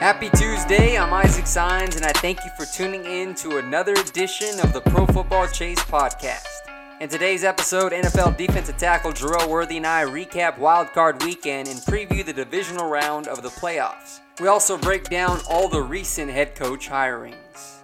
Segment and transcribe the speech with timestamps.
[0.00, 4.58] Happy Tuesday, I'm Isaac Signs, and I thank you for tuning in to another edition
[4.58, 6.48] of the Pro Football Chase podcast.
[7.00, 11.78] In today's episode, NFL defensive tackle Jerel Worthy and I recap Wild Card Weekend and
[11.78, 14.18] preview the divisional round of the playoffs.
[14.40, 17.83] We also break down all the recent head coach hirings.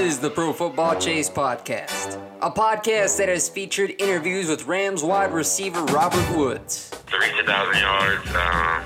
[0.00, 5.30] Is the Pro Football Chase Podcast, a podcast that has featured interviews with Rams wide
[5.30, 6.90] receiver Robert Woods.
[6.90, 8.84] To reach a thousand yards, um,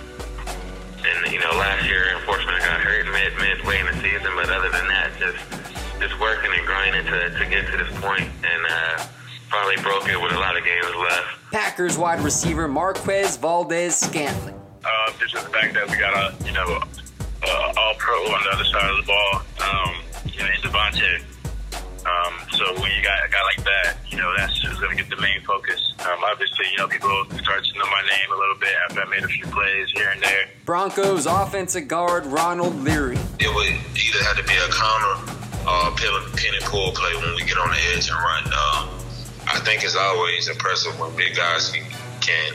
[1.06, 4.50] and you know, last year unfortunately I got hurt mid midway in the season, but
[4.50, 5.38] other than that, just
[6.00, 8.98] just working and grinding to, to get to this point, and uh,
[9.50, 11.52] finally broke it with a lot of games left.
[11.52, 14.60] Packers wide receiver Marquez Valdes-Scantling.
[14.84, 16.82] Uh, just the fact that we got a you know
[17.44, 19.42] uh, all pro on the other side of the ball.
[19.62, 19.94] Um,
[20.34, 21.22] you know, in Davante.
[22.04, 25.02] Um, so when you got a guy like that, you know, that's just going to
[25.02, 25.92] get the main focus.
[26.00, 27.08] Um, obviously, you know, people
[27.40, 30.10] start to know my name a little bit after I made a few plays here
[30.12, 30.48] and there.
[30.66, 33.16] Broncos offensive guard Ronald Leary.
[33.40, 35.32] It would either have to be a counter
[35.64, 38.44] or a pin, pin and pull play when we get on the edge and run.
[38.52, 39.00] Um,
[39.46, 41.84] I think it's always impressive when big guys can,
[42.20, 42.52] can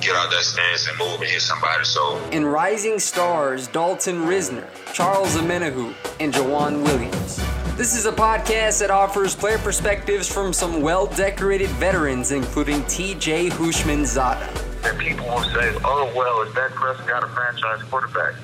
[0.00, 1.84] get out that stance and move and hit somebody.
[1.84, 7.36] So, And rising stars Dalton Risner, Charles Omenihu, and Jawan Williams.
[7.76, 13.50] This is a podcast that offers player perspectives from some well decorated veterans, including TJ
[13.50, 14.88] Houshmandzadeh.
[14.88, 18.34] And people will say, oh, well, is Dak Prescott a franchise quarterback?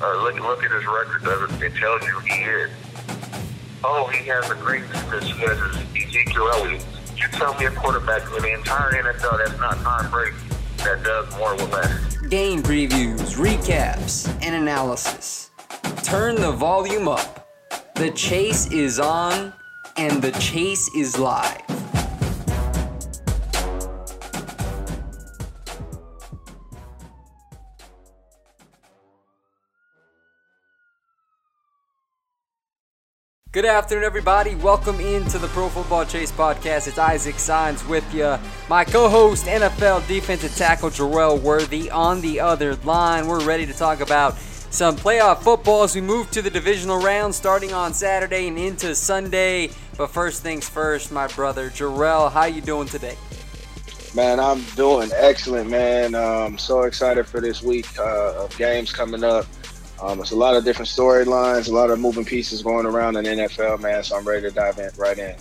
[0.00, 1.22] Uh, look, look at his record.
[1.24, 2.70] Does it, it tells you he is.
[3.82, 5.24] Oh, he has a great defense.
[5.24, 5.58] He has
[5.96, 6.84] Ezekiel Elliott.
[7.16, 10.36] You tell me a quarterback in the entire NFL that's not Tom Brady
[10.78, 12.16] that does more with less.
[12.28, 15.50] Game previews, recaps, and analysis.
[16.02, 17.48] Turn the volume up.
[17.94, 19.52] The chase is on,
[19.96, 21.62] and the chase is live.
[33.50, 34.56] Good afternoon, everybody.
[34.56, 36.86] Welcome into the Pro Football Chase podcast.
[36.86, 38.36] It's Isaac Signs with you.
[38.68, 43.26] My co-host, NFL defensive tackle Jerel Worthy, on the other line.
[43.26, 47.34] We're ready to talk about some playoff football as we move to the divisional round,
[47.34, 49.70] starting on Saturday and into Sunday.
[49.96, 53.16] But first things first, my brother Jerel, how you doing today?
[54.14, 56.14] Man, I'm doing excellent, man.
[56.14, 59.46] Um, so excited for this week uh, of games coming up.
[60.00, 63.24] Um, it's a lot of different storylines, a lot of moving pieces going around in
[63.24, 64.02] NFL, man.
[64.02, 65.34] So I'm ready to dive in right in.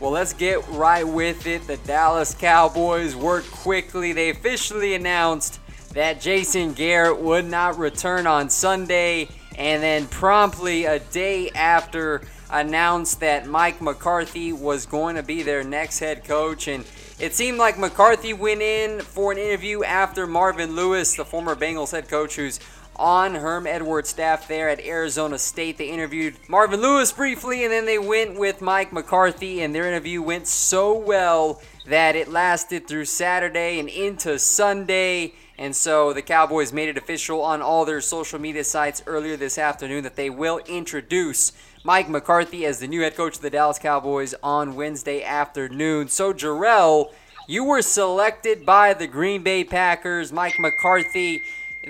[0.00, 1.66] Well, let's get right with it.
[1.66, 4.12] The Dallas Cowboys worked quickly.
[4.12, 5.60] They officially announced
[5.92, 13.20] that Jason Garrett would not return on Sunday, and then promptly a day after announced
[13.20, 16.68] that Mike McCarthy was going to be their next head coach.
[16.68, 16.84] And
[17.18, 21.90] it seemed like McCarthy went in for an interview after Marvin Lewis, the former Bengals
[21.90, 22.60] head coach, who's
[22.98, 25.78] on Herm Edwards' staff there at Arizona State.
[25.78, 30.20] They interviewed Marvin Lewis briefly, and then they went with Mike McCarthy, and their interview
[30.20, 35.34] went so well that it lasted through Saturday and into Sunday.
[35.56, 39.58] And so the Cowboys made it official on all their social media sites earlier this
[39.58, 41.52] afternoon that they will introduce
[41.84, 46.08] Mike McCarthy as the new head coach of the Dallas Cowboys on Wednesday afternoon.
[46.08, 47.12] So, Jerel,
[47.48, 50.32] you were selected by the Green Bay Packers.
[50.32, 51.42] Mike McCarthy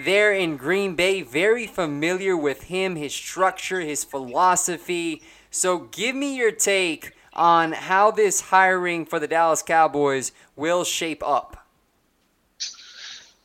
[0.04, 5.22] there in Green Bay, very familiar with him, his structure, his philosophy.
[5.50, 11.22] So, give me your take on how this hiring for the Dallas Cowboys will shape
[11.26, 11.66] up.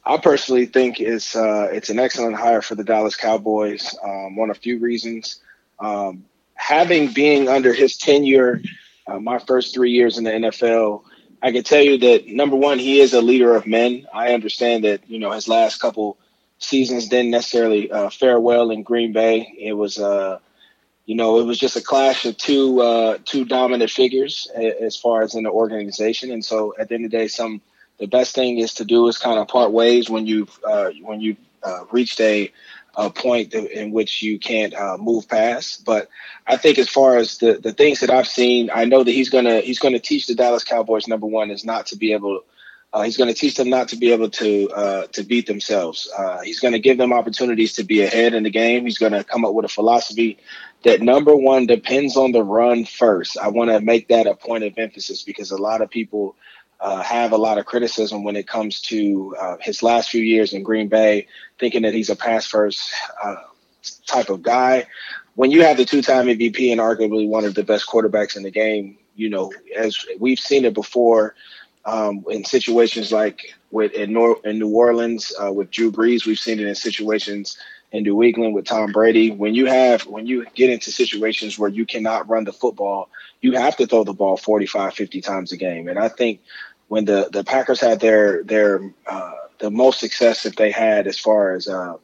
[0.05, 4.49] I personally think it's uh, it's an excellent hire for the Dallas Cowboys um, on
[4.49, 5.39] a few reasons.
[5.79, 6.25] Um,
[6.55, 8.61] having being under his tenure,
[9.07, 11.03] uh, my first three years in the NFL,
[11.41, 14.05] I can tell you that number one, he is a leader of men.
[14.13, 16.17] I understand that you know his last couple
[16.63, 19.53] seasons didn't necessarily uh, fare well in Green Bay.
[19.59, 20.39] It was uh,
[21.05, 25.21] you know, it was just a clash of two uh, two dominant figures as far
[25.21, 26.31] as in the organization.
[26.31, 27.61] And so, at the end of the day, some
[27.99, 31.19] the best thing is to do is kind of part ways when you've uh, when
[31.19, 32.51] you've uh, reached a,
[32.95, 35.83] a point in which you can't uh, move past.
[35.83, 36.09] But
[36.47, 39.29] I think as far as the the things that I've seen, I know that he's
[39.29, 42.41] gonna he's gonna teach the Dallas Cowboys number one is not to be able.
[42.93, 46.07] Uh, he's going to teach them not to be able to uh, to beat themselves.
[46.15, 48.85] Uh, he's going to give them opportunities to be ahead in the game.
[48.85, 50.37] He's going to come up with a philosophy
[50.83, 53.37] that number one depends on the run first.
[53.37, 56.35] I want to make that a point of emphasis because a lot of people
[56.79, 60.53] uh, have a lot of criticism when it comes to uh, his last few years
[60.53, 62.91] in Green Bay, thinking that he's a pass first
[63.23, 63.35] uh,
[64.05, 64.85] type of guy.
[65.35, 68.43] When you have the two time MVP and arguably one of the best quarterbacks in
[68.43, 71.35] the game, you know, as we've seen it before
[71.85, 76.39] um, in situations like with in, Nor- in New Orleans uh, with Drew Brees, we've
[76.39, 77.57] seen it in situations
[77.91, 79.31] in New England with Tom Brady.
[79.31, 83.09] When you have when you get into situations where you cannot run the football,
[83.41, 85.87] you have to throw the ball 45, 50 times a game.
[85.87, 86.41] And I think
[86.87, 91.19] when the the Packers had their their uh, the most success that they had as
[91.19, 91.95] far as uh,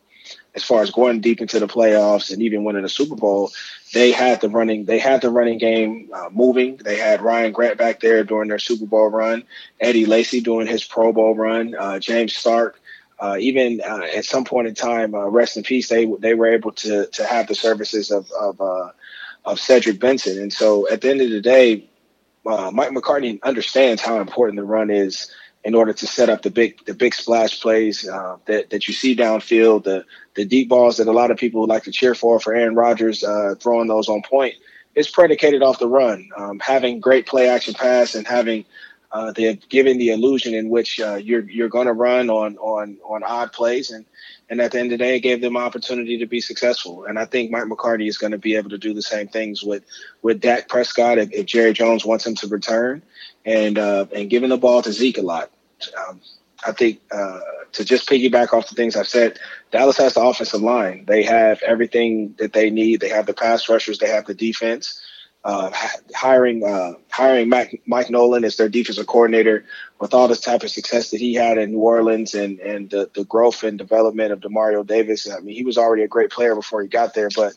[0.55, 3.51] as far as going deep into the playoffs and even winning a Super Bowl,
[3.93, 6.77] they had the running they had the running game uh, moving.
[6.77, 9.43] They had Ryan Grant back there during their Super Bowl run,
[9.79, 12.79] Eddie Lacy doing his Pro Bowl run, uh, James Stark
[13.19, 16.47] uh, even uh, at some point in time, uh, rest in peace, they they were
[16.47, 18.89] able to to have the services of of, uh,
[19.43, 20.39] of Cedric Benson.
[20.39, 21.89] And so, at the end of the day,
[22.45, 25.31] Mike McCartney understands how important the run is
[25.63, 28.93] in order to set up the big the big splash plays uh, that that you
[28.93, 32.39] see downfield, the the deep balls that a lot of people like to cheer for
[32.39, 33.23] for Aaron Rodgers
[33.59, 34.55] throwing those on point.
[34.95, 38.65] It's predicated off the run, um, having great play action pass and having
[39.11, 42.97] uh, they're giving the illusion in which uh, you're you're going to run on on
[43.03, 44.05] on odd plays, and
[44.49, 47.05] and at the end of the day, it gave them opportunity to be successful.
[47.05, 49.63] And I think Mike McCarthy is going to be able to do the same things
[49.63, 49.83] with
[50.21, 53.03] with Dak Prescott if, if Jerry Jones wants him to return,
[53.45, 55.51] and uh, and giving the ball to Zeke a lot.
[56.07, 56.21] Um,
[56.65, 57.39] I think uh,
[57.73, 59.39] to just piggyback off the things I've said,
[59.71, 61.05] Dallas has the offensive line.
[61.05, 62.99] They have everything that they need.
[62.99, 63.99] They have the pass rushers.
[63.99, 65.01] They have the defense
[65.43, 65.71] uh,
[66.13, 69.65] hiring uh, hiring Mike, Mike Nolan as their defensive coordinator
[69.99, 73.09] with all this type of success that he had in New Orleans and and the,
[73.13, 75.29] the growth and development of Demario Davis.
[75.29, 77.53] I mean, he was already a great player before he got there, but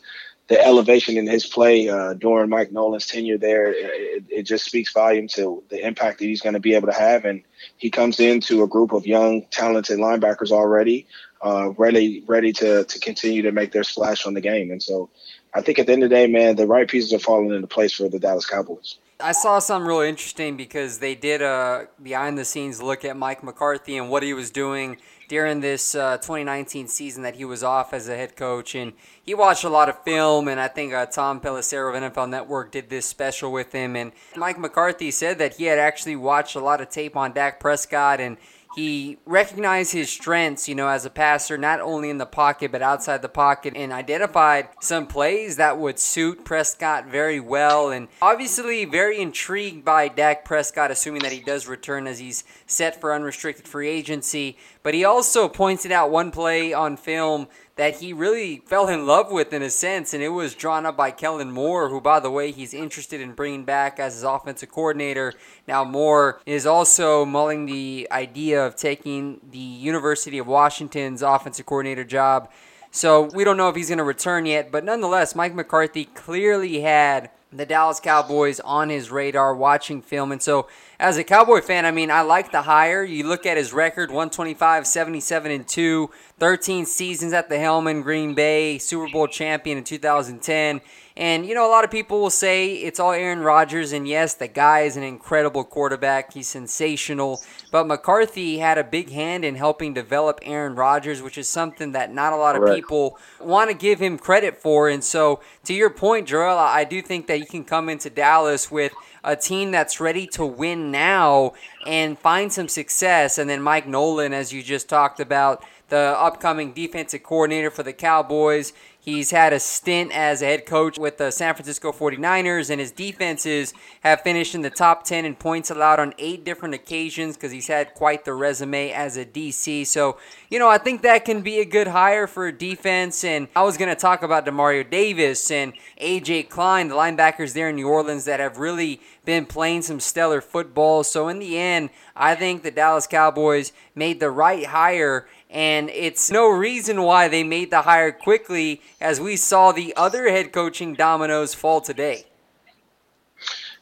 [0.47, 4.91] the elevation in his play uh, during Mike Nolan's tenure there, it, it, just speaks
[4.91, 7.23] volume to the impact that he's going to be able to have.
[7.23, 7.43] And
[7.77, 11.07] he comes into a group of young, talented linebackers already,
[11.41, 14.69] uh, ready ready to to continue to make their splash on the game.
[14.69, 15.09] And so
[15.53, 17.67] I think at the end of the day, man, the right pieces are falling into
[17.67, 18.97] place for the Dallas Cowboys.
[19.23, 23.41] I saw something really interesting because they did a behind the scenes look at Mike
[23.41, 24.97] McCarthy and what he was doing
[25.29, 28.75] during this uh, 2019 season that he was off as a head coach.
[28.75, 28.91] And
[29.23, 32.73] he watched a lot of film, and I think uh, Tom Pelissero of NFL Network
[32.73, 33.95] did this special with him.
[33.95, 37.61] And Mike McCarthy said that he had actually watched a lot of tape on Dak
[37.61, 38.35] Prescott and
[38.75, 42.81] he recognized his strengths, you know, as a passer, not only in the pocket but
[42.81, 47.91] outside the pocket, and identified some plays that would suit Prescott very well.
[47.91, 52.99] And obviously, very intrigued by Dak Prescott, assuming that he does return as he's set
[52.99, 54.57] for unrestricted free agency.
[54.83, 57.47] But he also pointed out one play on film
[57.77, 60.97] that he really fell in love with in a sense, and it was drawn up
[60.97, 64.69] by Kellen Moore, who, by the way, he's interested in bringing back as his offensive
[64.69, 65.33] coordinator.
[65.67, 72.03] Now, Moore is also mulling the idea of taking the University of Washington's offensive coordinator
[72.03, 72.51] job.
[72.91, 76.81] So we don't know if he's going to return yet, but nonetheless, Mike McCarthy clearly
[76.81, 80.31] had the Dallas Cowboys on his radar watching film.
[80.31, 80.67] And so,
[81.03, 83.03] as a Cowboy fan, I mean, I like the hire.
[83.03, 88.03] You look at his record 125, 77, and 2, 13 seasons at the helm in
[88.03, 90.79] Green Bay, Super Bowl champion in 2010.
[91.17, 93.91] And, you know, a lot of people will say it's all Aaron Rodgers.
[93.91, 96.33] And yes, the guy is an incredible quarterback.
[96.33, 97.41] He's sensational.
[97.69, 102.13] But McCarthy had a big hand in helping develop Aaron Rodgers, which is something that
[102.13, 104.87] not a lot of people want to give him credit for.
[104.87, 108.71] And so, to your point, Joel, I do think that you can come into Dallas
[108.71, 108.93] with
[109.23, 111.53] a team that's ready to win now
[111.85, 113.37] and find some success.
[113.37, 117.93] And then Mike Nolan, as you just talked about, the upcoming defensive coordinator for the
[117.93, 118.73] Cowboys.
[119.03, 122.89] He's had a stint as a head coach with the San Francisco 49ers, and his
[122.89, 127.51] defenses have finished in the top 10 in points allowed on eight different occasions because
[127.51, 129.85] he's had quite the resume as a DC.
[129.87, 130.17] So,
[130.49, 133.25] you know, I think that can be a good hire for defense.
[133.25, 136.43] And I was going to talk about Demario Davis and A.J.
[136.43, 141.03] Klein, the linebackers there in New Orleans that have really been playing some stellar football.
[141.03, 146.31] So, in the end, I think the Dallas Cowboys made the right hire and it's
[146.31, 150.95] no reason why they made the hire quickly as we saw the other head coaching
[150.95, 152.25] dominoes fall today.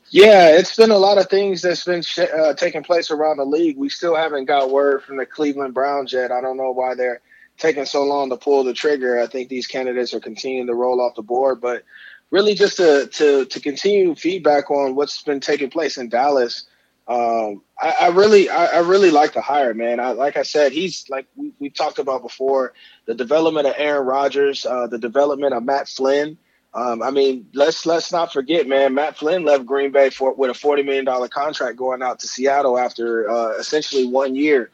[0.09, 3.77] Yeah, it's been a lot of things that's been uh, taking place around the league.
[3.77, 6.33] We still haven't got word from the Cleveland Browns yet.
[6.33, 7.21] I don't know why they're
[7.57, 9.21] taking so long to pull the trigger.
[9.21, 11.83] I think these candidates are continuing to roll off the board, but
[12.29, 16.65] really just to to to continue feedback on what's been taking place in Dallas.
[17.07, 19.99] Um, I, I, really, I, I, really like the hire, man.
[19.99, 22.73] I, like I said, he's like we, we talked about before,
[23.05, 26.37] the development of Aaron Rodgers, uh, the development of Matt Flynn.
[26.73, 28.93] Um, I mean, let's let's not forget, man.
[28.93, 32.27] Matt Flynn left Green Bay for with a forty million dollar contract going out to
[32.27, 34.69] Seattle after uh, essentially one year.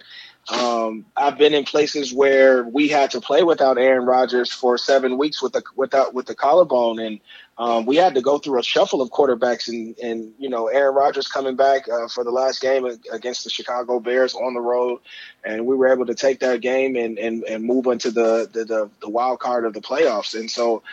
[0.50, 5.18] Um, I've been in places where we had to play without Aaron Rodgers for seven
[5.18, 7.20] weeks with the without with the collarbone, and
[7.60, 9.68] um, we had to go through a shuffle of quarterbacks.
[9.68, 13.50] And and you know Aaron Rodgers coming back uh, for the last game against the
[13.50, 15.00] Chicago Bears on the road,
[15.44, 18.66] and we were able to take that game and and, and move into the, the
[18.66, 20.38] the the wild card of the playoffs.
[20.38, 20.84] And so.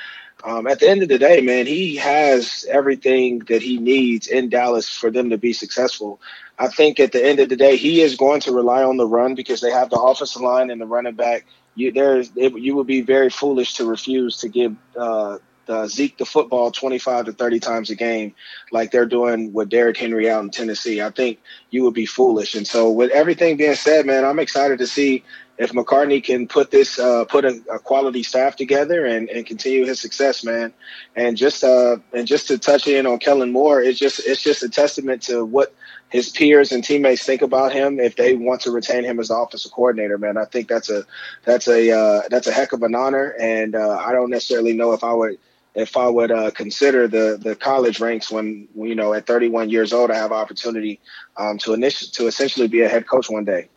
[0.42, 4.50] Um, at the end of the day, man, he has everything that he needs in
[4.50, 6.20] Dallas for them to be successful.
[6.58, 9.06] I think at the end of the day, he is going to rely on the
[9.06, 11.46] run because they have the offensive line and the running back.
[11.76, 16.24] You there's you would be very foolish to refuse to give uh, the Zeke the
[16.24, 18.34] football 25 to 30 times a game,
[18.72, 21.00] like they're doing with Derrick Henry out in Tennessee.
[21.00, 21.40] I think
[21.70, 22.54] you would be foolish.
[22.54, 25.24] And so, with everything being said, man, I'm excited to see
[25.56, 29.86] if McCartney can put this, uh, put a, a, quality staff together and, and continue
[29.86, 30.72] his success, man.
[31.14, 34.62] And just uh, and just to touch in on Kellen Moore, it's just it's just
[34.62, 35.72] a testament to what
[36.08, 39.36] his peers and teammates think about him if they want to retain him as the
[39.36, 40.18] offensive coordinator.
[40.18, 41.04] Man, I think that's a
[41.44, 44.92] that's a uh, that's a heck of an honor, and uh, I don't necessarily know
[44.92, 45.38] if I would
[45.74, 49.92] if I would uh, consider the the college ranks when you know at 31 years
[49.92, 51.00] old I have opportunity
[51.36, 53.68] um, to initial to essentially be a head coach one day.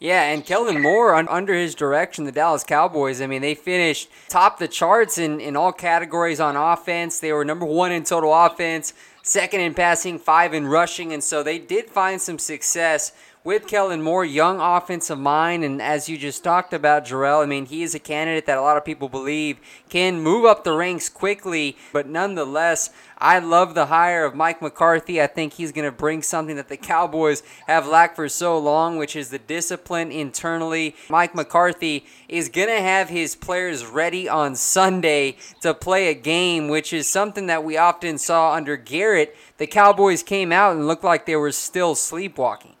[0.00, 4.58] Yeah, and Kellen Moore, under his direction, the Dallas Cowboys, I mean, they finished top
[4.58, 7.20] the charts in, in all categories on offense.
[7.20, 8.92] They were number one in total offense,
[9.22, 13.12] second in passing, five in rushing, and so they did find some success
[13.44, 17.66] with Kellen Moore, young offensive mind, and as you just talked about, Jerel, I mean,
[17.66, 19.58] he is a candidate that a lot of people believe
[19.90, 25.20] can move up the ranks quickly, but nonetheless, I love the hire of Mike McCarthy.
[25.20, 28.96] I think he's going to bring something that the Cowboys have lacked for so long,
[28.96, 30.96] which is the discipline internally.
[31.10, 36.68] Mike McCarthy is going to have his players ready on Sunday to play a game,
[36.68, 39.36] which is something that we often saw under Garrett.
[39.58, 42.76] The Cowboys came out and looked like they were still sleepwalking.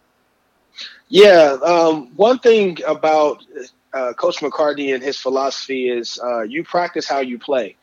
[1.08, 3.44] Yeah, um, one thing about
[3.92, 7.76] uh, Coach McCarthy and his philosophy is uh, you practice how you play.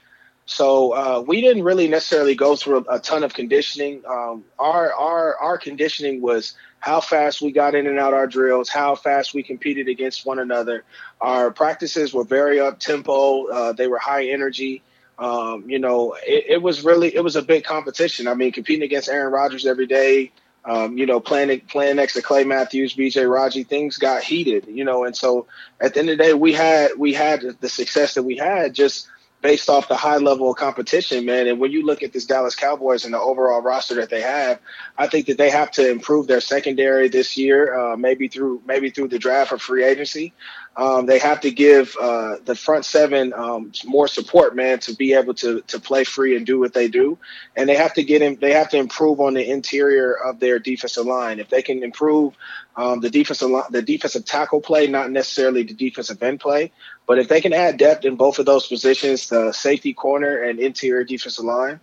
[0.45, 4.01] So uh, we didn't really necessarily go through a, a ton of conditioning.
[4.07, 8.67] Um, our our our conditioning was how fast we got in and out our drills,
[8.67, 10.83] how fast we competed against one another.
[11.21, 13.45] Our practices were very up tempo.
[13.47, 14.81] Uh, they were high energy.
[15.19, 18.27] Um, you know, it, it, was really it was a big competition.
[18.27, 20.31] I mean, competing against Aaron Rodgers every day,
[20.63, 24.83] um, you know, playing playing next to Clay Matthews, BJ Raji, things got heated, you
[24.83, 25.47] know, and so
[25.79, 28.73] at the end of the day, we had we had the success that we had
[28.73, 29.07] just
[29.41, 31.47] based off the high level of competition, man.
[31.47, 34.59] And when you look at this Dallas Cowboys and the overall roster that they have,
[34.97, 38.91] I think that they have to improve their secondary this year, uh, maybe through maybe
[38.91, 40.33] through the draft or free agency.
[40.77, 45.13] Um, they have to give uh, the front seven um, more support, man, to be
[45.13, 47.17] able to to play free and do what they do.
[47.57, 48.37] And they have to get in.
[48.37, 51.39] They have to improve on the interior of their defensive line.
[51.39, 52.35] If they can improve
[52.77, 56.71] um, the defensive line, the defensive tackle play, not necessarily the defensive end play,
[57.05, 60.57] but if they can add depth in both of those positions, the safety corner and
[60.57, 61.81] interior defensive line,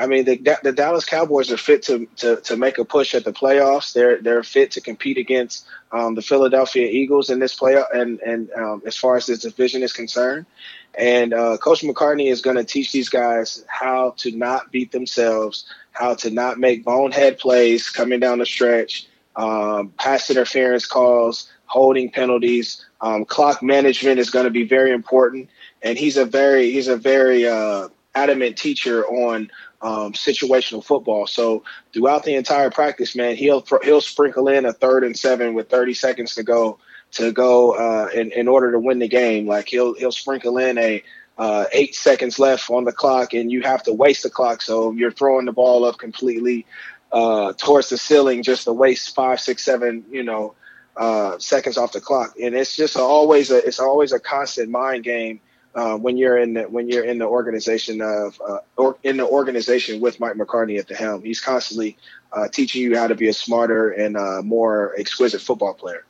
[0.00, 3.24] I mean, the, the Dallas Cowboys are fit to, to, to make a push at
[3.24, 3.92] the playoffs.
[3.92, 8.50] They're they're fit to compete against um, the Philadelphia Eagles in this playoff, and and
[8.52, 10.46] um, as far as this division is concerned,
[10.94, 15.66] and uh, Coach McCartney is going to teach these guys how to not beat themselves,
[15.92, 22.10] how to not make bonehead plays coming down the stretch, um, pass interference calls, holding
[22.10, 22.86] penalties.
[23.02, 25.50] Um, clock management is going to be very important,
[25.82, 29.50] and he's a very he's a very uh, adamant teacher on
[29.82, 31.26] um, situational football.
[31.26, 35.68] So throughout the entire practice, man, he'll he'll sprinkle in a third and seven with
[35.68, 36.78] 30 seconds to go
[37.12, 39.46] to go uh, in in order to win the game.
[39.46, 41.02] Like he'll he'll sprinkle in a
[41.38, 44.60] uh, eight seconds left on the clock, and you have to waste the clock.
[44.60, 46.66] So you're throwing the ball up completely
[47.12, 50.54] uh, towards the ceiling just to waste five, six, seven, you know,
[50.96, 52.34] uh, seconds off the clock.
[52.40, 55.40] And it's just always a it's always a constant mind game
[55.74, 59.26] uh, when you're in the, when you're in the organization of uh, or in the
[59.26, 61.22] organization with Mike McCartney at the helm.
[61.22, 61.96] He's constantly
[62.32, 66.04] uh, teaching you how to be a smarter and uh, more exquisite football player.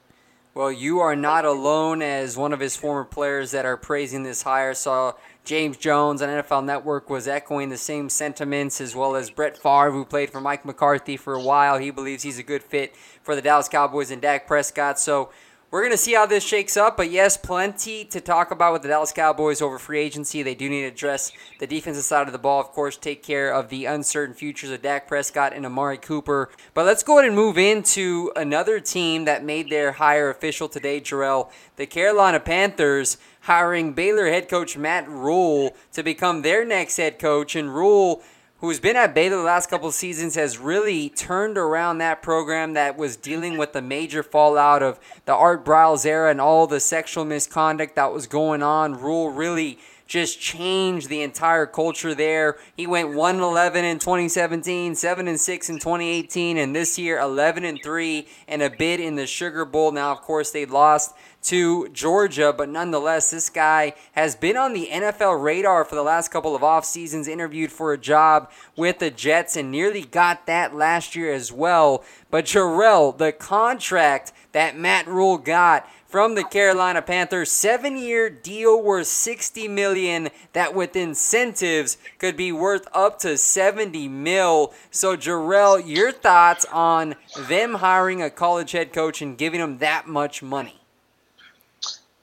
[0.52, 4.43] Well, you are not alone as one of his former players that are praising this
[4.43, 4.75] hire.
[4.75, 5.12] Saw
[5.45, 9.93] James Jones on NFL Network was echoing the same sentiments, as well as Brett Favre,
[9.93, 11.79] who played for Mike McCarthy for a while.
[11.79, 14.99] He believes he's a good fit for the Dallas Cowboys and Dak Prescott.
[14.99, 15.31] So
[15.70, 18.82] we're going to see how this shakes up, but yes, plenty to talk about with
[18.82, 20.42] the Dallas Cowboys over free agency.
[20.42, 23.52] They do need to address the defensive side of the ball, of course, take care
[23.52, 26.50] of the uncertain futures of Dak Prescott and Amari Cooper.
[26.74, 31.00] But let's go ahead and move into another team that made their hire official today,
[31.00, 31.50] Jerel.
[31.76, 37.54] The Carolina Panthers hiring Baylor head coach Matt Rhule to become their next head coach.
[37.54, 38.22] And Rhule
[38.61, 42.97] who's been at Baylor the last couple seasons, has really turned around that program that
[42.97, 47.25] was dealing with the major fallout of the Art Briles era and all the sexual
[47.25, 49.00] misconduct that was going on.
[49.00, 49.79] Rhule really
[50.11, 52.59] just changed the entire culture there.
[52.76, 57.64] He went 1 11 in 2017, 7 and 6 in 2018, and this year 11
[57.64, 59.93] and 3 and a bid in the Sugar Bowl.
[59.93, 64.88] Now, of course, they lost to Georgia, but nonetheless, this guy has been on the
[64.92, 69.11] NFL radar for the last couple of off seasons, interviewed for a job with the
[69.11, 72.04] Jets, and nearly got that last year as well.
[72.30, 79.06] But Jerel, the contract that Matt Rhule got from the Carolina Panthers, seven-year deal worth
[79.06, 84.75] 60 million that with incentives could be worth up to 70 mil.
[84.90, 90.09] So Jerel, your thoughts on them hiring a college head coach and giving them that
[90.09, 90.79] much money?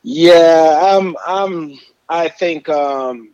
[0.10, 1.18] Yeah, I'm.
[1.28, 1.78] I'm.
[2.08, 2.70] I think.
[2.70, 3.32] Um,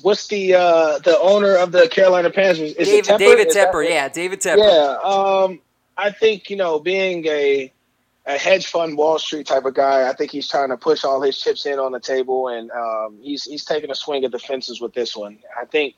[0.00, 2.72] what's the uh, the owner of the Carolina Panthers?
[2.72, 3.18] Is David, Tepper?
[3.18, 3.86] David Tepper.
[3.86, 4.56] Yeah, David Tepper.
[4.56, 4.96] Yeah.
[5.04, 5.60] Um,
[5.98, 7.70] I think you know, being a
[8.24, 11.20] a hedge fund Wall Street type of guy, I think he's trying to push all
[11.20, 14.38] his chips in on the table, and um, he's he's taking a swing at the
[14.38, 15.40] fences with this one.
[15.60, 15.94] I think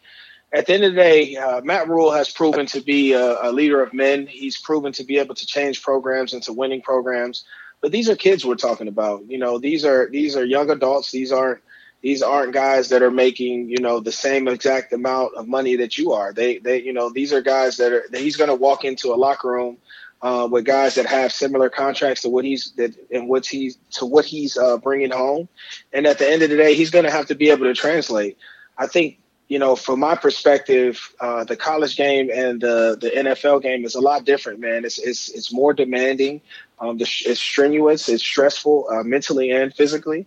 [0.52, 3.52] at the end of the day, uh, Matt Rhule has proven to be a, a,
[3.52, 4.26] leader of men.
[4.26, 7.44] He's proven to be able to change programs into winning programs
[7.82, 9.28] but these are kids we're talking about.
[9.28, 11.10] You know, these are these are young adults.
[11.10, 11.60] These aren't
[12.00, 15.98] these aren't guys that are making you know the same exact amount of money that
[15.98, 16.32] you are.
[16.32, 19.12] They they you know these are guys that are that he's going to walk into
[19.12, 19.76] a locker room
[20.22, 24.06] uh, with guys that have similar contracts to what he's that and what he's to
[24.06, 25.48] what he's uh, bringing home.
[25.92, 27.74] And at the end of the day, he's going to have to be able to
[27.74, 28.38] translate.
[28.78, 29.18] I think
[29.52, 33.94] you know, from my perspective, uh, the college game and the the NFL game is
[33.94, 34.86] a lot different, man.
[34.86, 36.40] It's it's it's more demanding.
[36.80, 38.08] Um, it's strenuous.
[38.08, 40.24] It's stressful, uh, mentally and physically.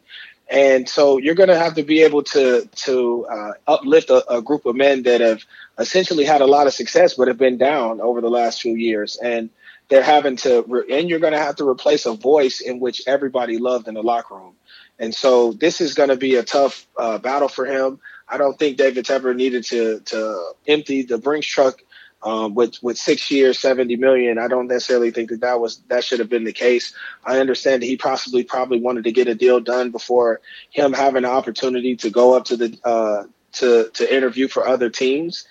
[0.47, 4.43] And so you're going to have to be able to to uh, uplift a, a,
[4.43, 5.41] group of men that have
[5.79, 9.17] essentially had a lot of success, but have been down over the last few years.
[9.17, 9.49] And
[9.89, 13.01] they're having to, re- and you're going to have to replace a voice in which
[13.07, 14.53] everybody loved in the locker room.
[14.99, 17.99] And so this is going to be a tough uh, battle for him.
[18.27, 21.81] I don't think David Tepper needed to to empty the Brinks truck
[22.23, 24.39] um, with with six years, seventy million.
[24.39, 26.93] I don't necessarily think that that was that should have been the case.
[27.23, 31.23] I understand that he possibly probably wanted to get a deal done before him having
[31.23, 35.45] an opportunity to go up to the uh, to to interview for other teams.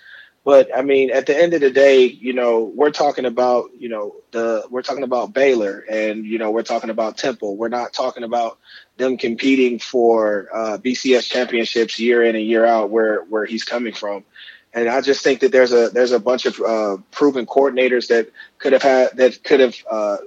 [0.45, 3.89] But I mean, at the end of the day, you know, we're talking about, you
[3.89, 7.57] know, the we're talking about Baylor, and you know, we're talking about Temple.
[7.57, 8.59] We're not talking about
[8.97, 13.93] them competing for uh, BCS championships year in and year out, where where he's coming
[13.93, 14.23] from.
[14.71, 18.29] And I just think that there's a there's a bunch of uh, proven coordinators that
[18.59, 20.17] could have had that could have, uh,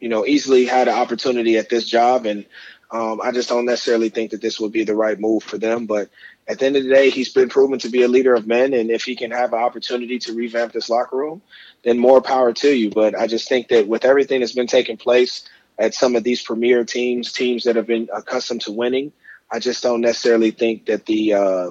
[0.00, 2.44] you know, easily had an opportunity at this job, and
[2.90, 5.86] um, I just don't necessarily think that this would be the right move for them.
[5.86, 6.10] But
[6.48, 8.74] at the end of the day, he's been proven to be a leader of men,
[8.74, 11.42] and if he can have an opportunity to revamp this locker room,
[11.84, 12.90] then more power to you.
[12.90, 15.48] But I just think that with everything that's been taking place
[15.78, 19.12] at some of these premier teams, teams that have been accustomed to winning,
[19.50, 21.70] I just don't necessarily think that the uh,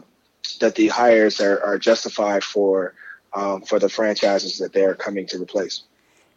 [0.59, 2.93] that the hires are, are justified for
[3.33, 5.83] um, for the franchises that they are coming to replace.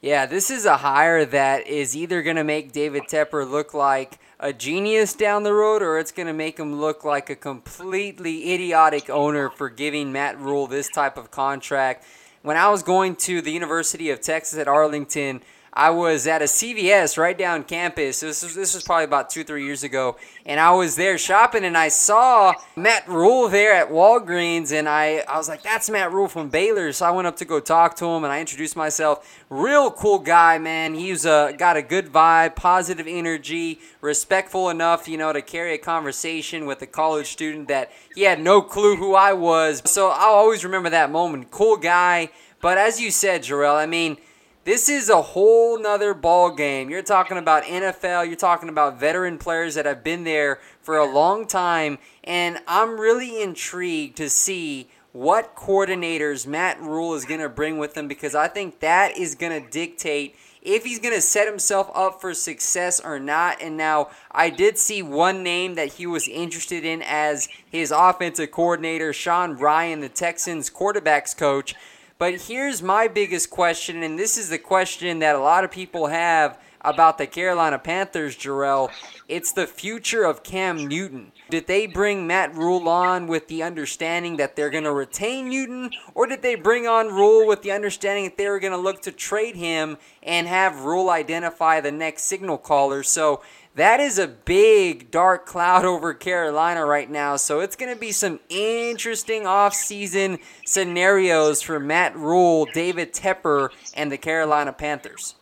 [0.04, 4.18] Yeah, this is a hire that is either going to make David Tepper look like
[4.40, 8.52] a genius down the road or it's going to make him look like a completely
[8.52, 12.04] idiotic owner for giving Matt Rhule this type of contract.
[12.42, 15.40] When I was going to the University of Texas at Arlington,
[15.74, 18.20] I was at a CVS right down campus.
[18.20, 20.16] This was, this was probably about two, three years ago.
[20.44, 24.70] And I was there shopping and I saw Matt Rhule there at Walgreens.
[24.70, 26.92] And I, I was like, that's Matt Rhule from Baylor.
[26.92, 29.42] So I went up to go talk to him and I introduced myself.
[29.48, 30.94] Real cool guy, man.
[30.94, 35.78] He's uh, got a good vibe, positive energy, respectful enough, you know, to carry a
[35.78, 39.80] conversation with a college student that he had no clue who I was.
[39.86, 41.50] So I'll always remember that moment.
[41.50, 42.28] Cool guy.
[42.60, 44.18] But as you said, Jerel, I mean,
[44.64, 46.88] this is a whole nother ball game.
[46.88, 51.10] You're talking about NFL, you're talking about veteran players that have been there for a
[51.10, 57.48] long time, and I'm really intrigued to see what coordinators Matt Rhule is going to
[57.48, 61.20] bring with him because I think that is going to dictate if he's going to
[61.20, 63.60] set himself up for success or not.
[63.60, 68.52] And now I did see one name that he was interested in as his offensive
[68.52, 71.74] coordinator, Sean Ryan, the Texans quarterbacks coach.
[72.22, 76.06] But here's my biggest question, and this is the question that a lot of people
[76.06, 78.92] have about the Carolina Panthers, Jerel.
[79.26, 81.32] It's the future of Cam Newton.
[81.50, 85.90] Did they bring Matt Rhule on with the understanding that they're going to retain Newton,
[86.14, 89.02] or did they bring on Rhule with the understanding that they were going to look
[89.02, 93.02] to trade him and have Rhule identify the next signal caller?
[93.02, 93.42] So
[93.74, 97.36] that is a big dark cloud over Carolina right now.
[97.36, 104.10] So it's going to be some interesting offseason scenarios for Matt Rhule, David Tepper, and
[104.10, 105.34] the Carolina Panthers.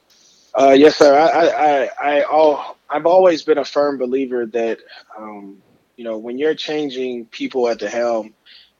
[0.59, 1.16] Uh, yes, sir.
[1.16, 4.79] I, I, I, I, I've always been a firm believer that,
[5.16, 5.62] um,
[5.97, 8.35] you know, when you're changing people at the helm,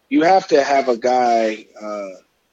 [0.09, 2.09] you have to have a guy, uh,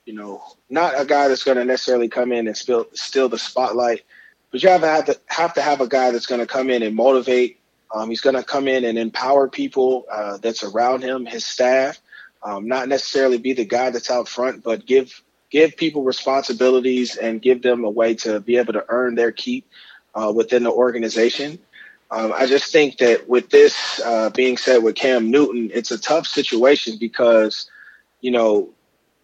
[0.06, 4.04] you know, not a guy that's going to necessarily come in and steal the spotlight,
[4.58, 6.72] but you have to have to have, to have a guy that's going to come
[6.72, 7.60] in and motivate.
[7.94, 12.02] Um, he's going to come in and empower people uh, that's around him, his staff.
[12.42, 17.40] Um, not necessarily be the guy that's out front, but give give people responsibilities and
[17.40, 19.68] give them a way to be able to earn their keep
[20.16, 21.60] uh, within the organization.
[22.10, 26.00] Um, I just think that with this uh, being said with Cam Newton, it's a
[26.00, 27.70] tough situation because,
[28.22, 28.74] you know,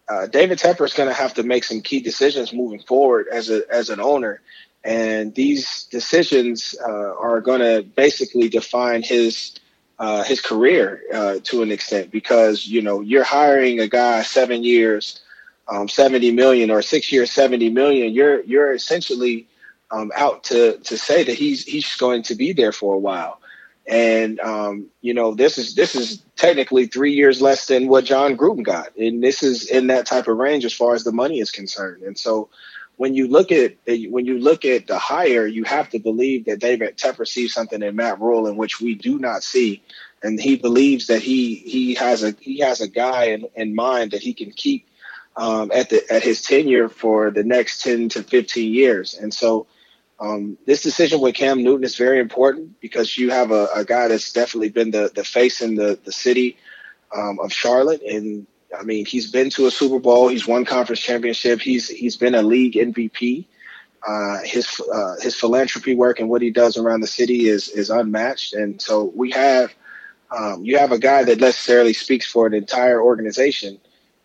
[0.08, 3.50] uh, David Tepper is going to have to make some key decisions moving forward as
[3.50, 4.40] a as an owner,
[4.84, 9.58] and these decisions uh, are going to basically define his
[9.98, 14.62] uh, his career uh, to an extent because you know you're hiring a guy seven
[14.62, 15.20] years,
[15.68, 18.12] um, seventy million, or six years, seventy million.
[18.12, 19.46] You're you're essentially
[19.90, 23.40] um, out to to say that he's he's going to be there for a while,
[23.86, 28.36] and um, you know this is this is technically three years less than what Jon
[28.36, 31.38] Gruden got, and this is in that type of range as far as the money
[31.38, 32.50] is concerned, and so
[32.96, 36.60] when you look at when you look at the hire, you have to believe that
[36.60, 39.82] David Tepper sees something in Matt Rhule in which we do not see,
[40.22, 44.12] and he believes that he he has a he has a guy in, in mind
[44.12, 44.86] that he can keep
[45.36, 49.66] um, at the at his tenure for the next ten to fifteen years, and so.
[50.20, 54.06] Um, this decision with Cam Newton is very important because you have a, a guy
[54.06, 56.56] that's definitely been the, the face in the, the city
[57.12, 58.46] um, of Charlotte, and
[58.78, 60.28] I mean, he's been to a Super Bowl.
[60.28, 61.60] He's won conference championship.
[61.60, 63.46] He's he's been a league MVP.
[64.06, 67.90] Uh, his uh, his philanthropy work and what he does around the city is is
[67.90, 68.54] unmatched.
[68.54, 69.72] And so we have
[70.30, 73.78] um, you have a guy that necessarily speaks for an entire organization,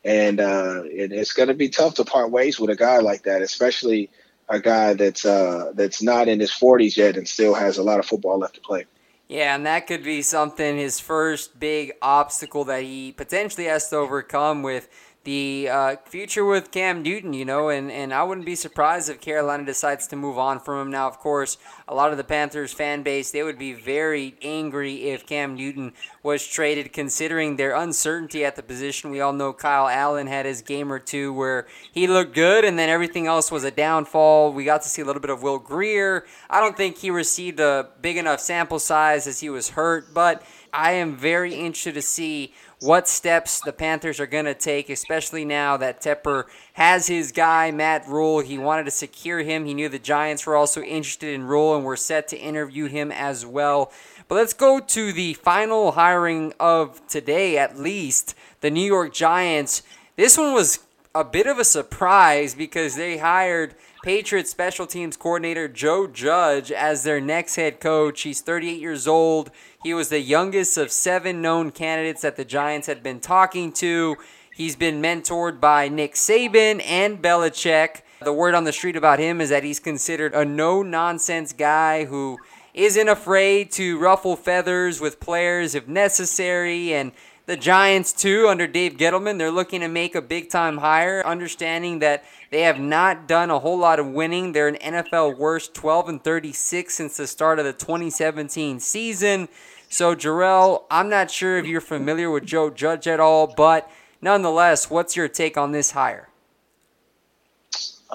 [0.03, 3.23] and uh, it, it's going to be tough to part ways with a guy like
[3.23, 4.09] that, especially
[4.49, 7.99] a guy that's uh, that's not in his 40s yet and still has a lot
[7.99, 8.85] of football left to play.
[9.29, 13.97] Yeah, and that could be something, his first big obstacle that he potentially has to
[13.97, 14.89] overcome with
[15.25, 19.19] the uh, future with Cam Newton, you know, and, and I wouldn't be surprised if
[19.19, 20.91] Carolina decides to move on from him.
[20.91, 25.09] Now, of course, a lot of the Panthers fan base, they would be very angry
[25.09, 29.11] if Cam Newton was traded, considering their uncertainty at the position.
[29.11, 32.79] We all know Kyle Allen had his game or two where he looked good, and
[32.79, 34.53] then everything else was a downfall.
[34.53, 36.25] We got to see a little bit of Will Grier.
[36.49, 40.43] I don't think he received a big enough sample size as he was hurt, but
[40.73, 45.43] I am very interested to see what steps the Panthers are going to take, especially
[45.43, 48.39] now that Tepper has his guy, Matt Rhule.
[48.39, 49.65] He wanted to secure him.
[49.65, 53.11] He knew the Giants were also interested in Rhule and were set to interview him
[53.11, 53.91] as well.
[54.27, 59.83] But let's go to the final hiring of today, at least the New York Giants.
[60.15, 60.79] This one was
[61.13, 67.03] a bit of a surprise because they hired Patriots special teams coordinator Joe Judge as
[67.03, 68.21] their next head coach.
[68.21, 69.51] He's 38 years old.
[69.81, 74.17] He was the youngest of seven known candidates that the Giants had been talking to.
[74.53, 78.01] He's been mentored by Nick Saban and Belichick.
[78.21, 82.03] The word on the street about him is that he's considered a no nonsense guy
[82.03, 82.39] who
[82.73, 86.93] isn't afraid to ruffle feathers with players if necessary.
[86.93, 87.13] And
[87.45, 91.99] the Giants, too, under Dave Gettleman, they're looking to make a big time hire, understanding
[91.99, 94.53] that they have not done a whole lot of winning.
[94.53, 99.49] They're an NFL worst 12 and 36 since the start of the 2017 season.
[99.87, 103.89] So, Jerel, I'm not sure if you're familiar with Joe Judge at all, but
[104.21, 106.29] nonetheless, what's your take on this hire?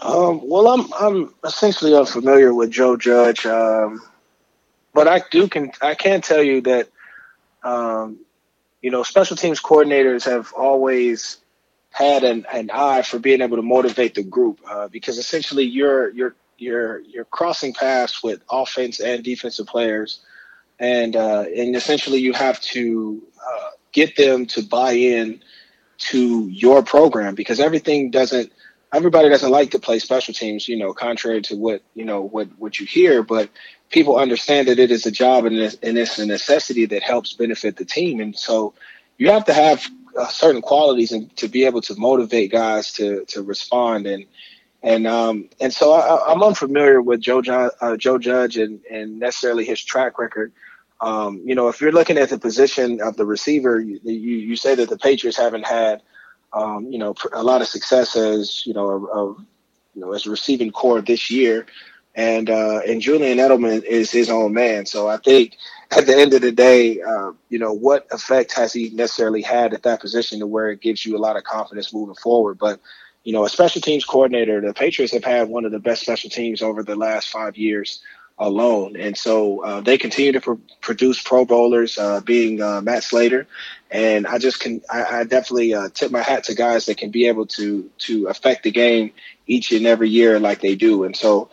[0.03, 4.03] Um, well, I'm I'm essentially unfamiliar with Joe Judge, um,
[4.93, 6.89] but I do can I can tell you that
[7.63, 8.19] um,
[8.83, 11.39] you know special teams coordinators have always
[11.95, 16.11] had an, an eye for being able to motivate the group uh, because essentially you're
[16.11, 20.19] you're you're you're crossing paths with offense and defensive players,
[20.81, 25.41] and uh, and essentially you have to uh, get them to buy in
[25.97, 28.53] to your program because everything doesn't
[28.93, 32.49] everybody doesn't like to play special teams, you know, contrary to what you know what
[32.59, 33.49] what you hear, but
[33.89, 37.35] people understand that it is a job and it's, and it's a necessity that helps
[37.35, 38.75] benefit the team, and so
[39.17, 43.25] you have to have uh, certain qualities and to be able to motivate guys to
[43.27, 44.25] to respond and
[44.83, 49.19] and um and so I, am unfamiliar with Joe John, uh, Joe Judge and and
[49.19, 50.53] necessarily his track record.
[51.01, 54.57] Um, you know, if you're looking at the position of the receiver, you you, you
[54.57, 56.03] say that the Patriots haven't had
[56.53, 59.27] um, you know a lot of success as you know a, a
[59.95, 61.67] you know as a receiving corps this year,
[62.15, 64.87] and uh, and Julian Edelman is his own man.
[64.87, 65.57] So I think
[65.97, 69.75] at the end of the day, uh, you know, what effect has he necessarily had
[69.75, 72.59] at that position to where it gives you a lot of confidence moving forward?
[72.59, 72.81] But,
[73.25, 76.31] you know, a special teams coordinator, the Patriots have had one of the best special
[76.31, 78.01] teams over the last five years
[78.39, 78.97] alone.
[78.97, 83.47] And so uh, they continue to pr- produce Pro Bowlers, uh, being uh, Matt Slater.
[83.91, 87.11] And I just can, I, I definitely uh, tip my hat to guys that can
[87.11, 89.13] be able to to affect the game
[89.47, 91.05] each and every year like they do.
[91.05, 91.49] And so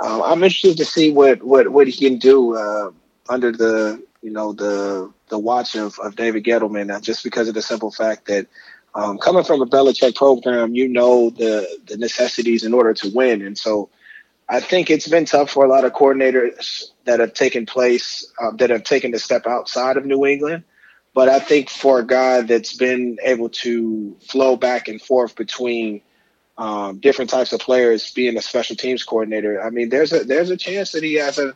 [0.00, 2.90] uh, I'm interested to see what what what he can do uh,
[3.28, 7.54] under the you know the the watch of, of David Gettleman, uh, just because of
[7.54, 8.46] the simple fact that
[8.94, 13.42] um, coming from a Belichick program, you know the the necessities in order to win,
[13.42, 13.90] and so
[14.48, 18.52] I think it's been tough for a lot of coordinators that have taken place uh,
[18.52, 20.64] that have taken the step outside of New England.
[21.14, 26.02] But I think for a guy that's been able to flow back and forth between
[26.58, 30.50] um, different types of players, being a special teams coordinator, I mean, there's a there's
[30.50, 31.54] a chance that he has a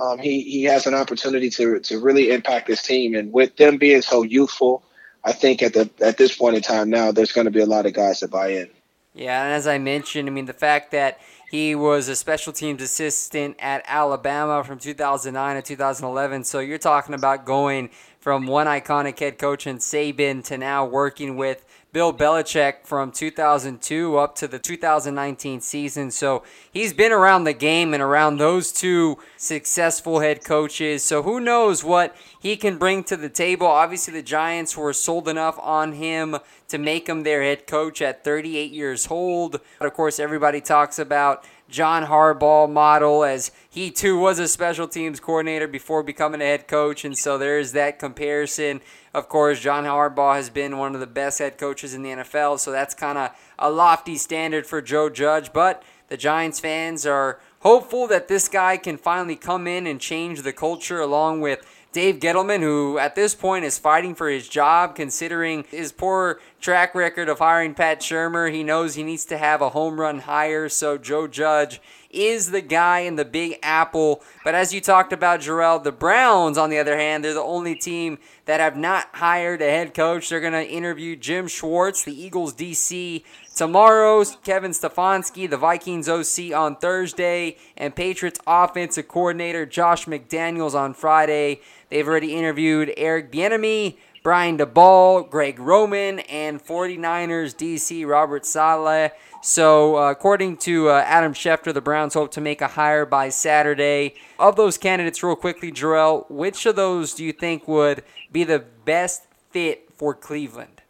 [0.00, 3.14] um, he he has an opportunity to to really impact this team.
[3.14, 4.82] And with them being so youthful,
[5.24, 7.66] I think at the at this point in time now, there's going to be a
[7.66, 8.70] lot of guys that buy in.
[9.14, 11.18] Yeah, and as I mentioned, I mean the fact that
[11.50, 16.44] he was a special teams assistant at Alabama from 2009 to 2011.
[16.44, 21.36] So you're talking about going from one iconic head coach in Saban to now working
[21.36, 26.12] with Bill Belichick from 2002 up to the 2019 season.
[26.12, 31.02] So he's been around the game and around those two successful head coaches.
[31.02, 33.66] So who knows what he can bring to the table?
[33.66, 36.36] Obviously, the Giants were sold enough on him
[36.68, 39.60] to make him their head coach at 38 years old.
[39.80, 44.88] But of course, everybody talks about John Harbaugh model as he too was a special
[44.88, 47.04] teams coordinator before becoming a head coach.
[47.04, 48.80] And so there's that comparison.
[49.12, 52.60] Of course, John Harbaugh has been one of the best head coaches in the NFL.
[52.60, 55.52] So that's kind of a lofty standard for Joe Judge.
[55.52, 60.42] But the Giants fans are hopeful that this guy can finally come in and change
[60.42, 64.94] the culture along with Dave Gettleman, who at this point is fighting for his job,
[64.94, 68.52] considering his poor track record of hiring Pat Shurmur.
[68.52, 72.60] He knows he needs to have a home run hire, so Joe Judge is the
[72.60, 74.22] guy in the Big Apple.
[74.44, 77.74] But as you talked about, Jerel, the Browns, on the other hand, they're the only
[77.74, 80.28] team that have not hired a head coach.
[80.28, 83.22] They're going to interview Jim Schwartz, the Eagles DC,
[83.54, 84.24] tomorrow.
[84.44, 91.60] Kevin Stefanski, the Vikings OC, on Thursday, and Patriots offensive coordinator Josh McDaniels on Friday.
[91.90, 99.12] They've already interviewed Eric Bieniemy, Brian Daboll, Greg Roman, and 49ers DC Robert Saleh.
[99.42, 103.30] So, uh, according to uh, Adam Schefter, the Browns hope to make a hire by
[103.30, 104.14] Saturday.
[104.38, 108.58] Of those candidates, real quickly, Jerel, which of those do you think would be the
[108.84, 110.82] best fit for Cleveland?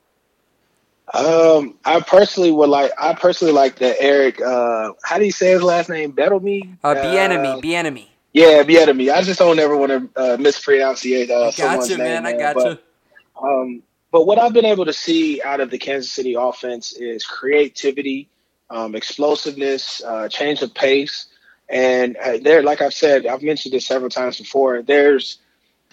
[1.15, 2.93] Um, I personally would like.
[2.99, 4.41] I personally like the Eric.
[4.41, 6.13] Uh, how do you say his last name?
[6.13, 6.79] Bieniemy.
[6.83, 6.89] Uh.
[6.89, 8.09] Uh, Bieniemy.
[8.33, 9.13] Yeah, Bieniemy.
[9.13, 12.23] I just don't ever want to uh, mispronounce uh, I got you, man.
[12.23, 12.79] Name, I got you.
[13.43, 17.25] Um, but what I've been able to see out of the Kansas City offense is
[17.25, 18.29] creativity,
[18.69, 21.27] um, explosiveness, uh, change of pace,
[21.69, 24.83] and uh, there, like I've said, I've mentioned this several times before.
[24.83, 25.39] There's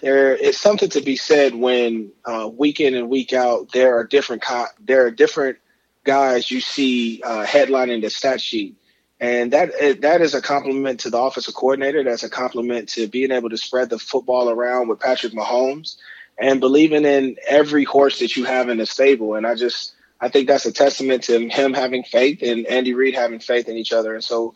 [0.00, 4.04] there is something to be said when uh, week in and week out there are
[4.04, 5.58] different co- there are different
[6.04, 8.76] guys you see uh, headlining the stat sheet,
[9.20, 12.02] and that eh, that is a compliment to the offensive coordinator.
[12.02, 15.96] That's a compliment to being able to spread the football around with Patrick Mahomes
[16.38, 19.34] and believing in every horse that you have in the stable.
[19.34, 23.14] And I just I think that's a testament to him having faith and Andy Reid
[23.14, 24.14] having faith in each other.
[24.14, 24.54] And so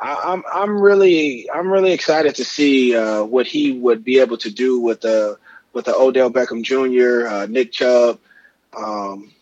[0.00, 4.38] I, am I'm really I'm really excited to see uh, what he would be able
[4.38, 5.38] to do with the
[5.72, 8.18] with the Odell Beckham Jr., uh, Nick Chubb.
[8.76, 9.32] Um,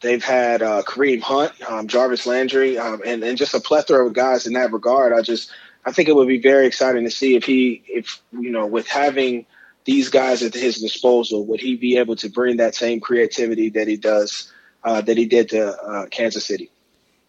[0.00, 4.12] they've had uh, Kareem Hunt, um, Jarvis Landry, um, and and just a plethora of
[4.12, 5.12] guys in that regard.
[5.12, 5.50] I just
[5.84, 8.86] I think it would be very exciting to see if he if you know with
[8.86, 9.46] having
[9.88, 13.88] these guys at his disposal, would he be able to bring that same creativity that
[13.88, 14.52] he does
[14.84, 16.70] uh, that he did to uh, Kansas City?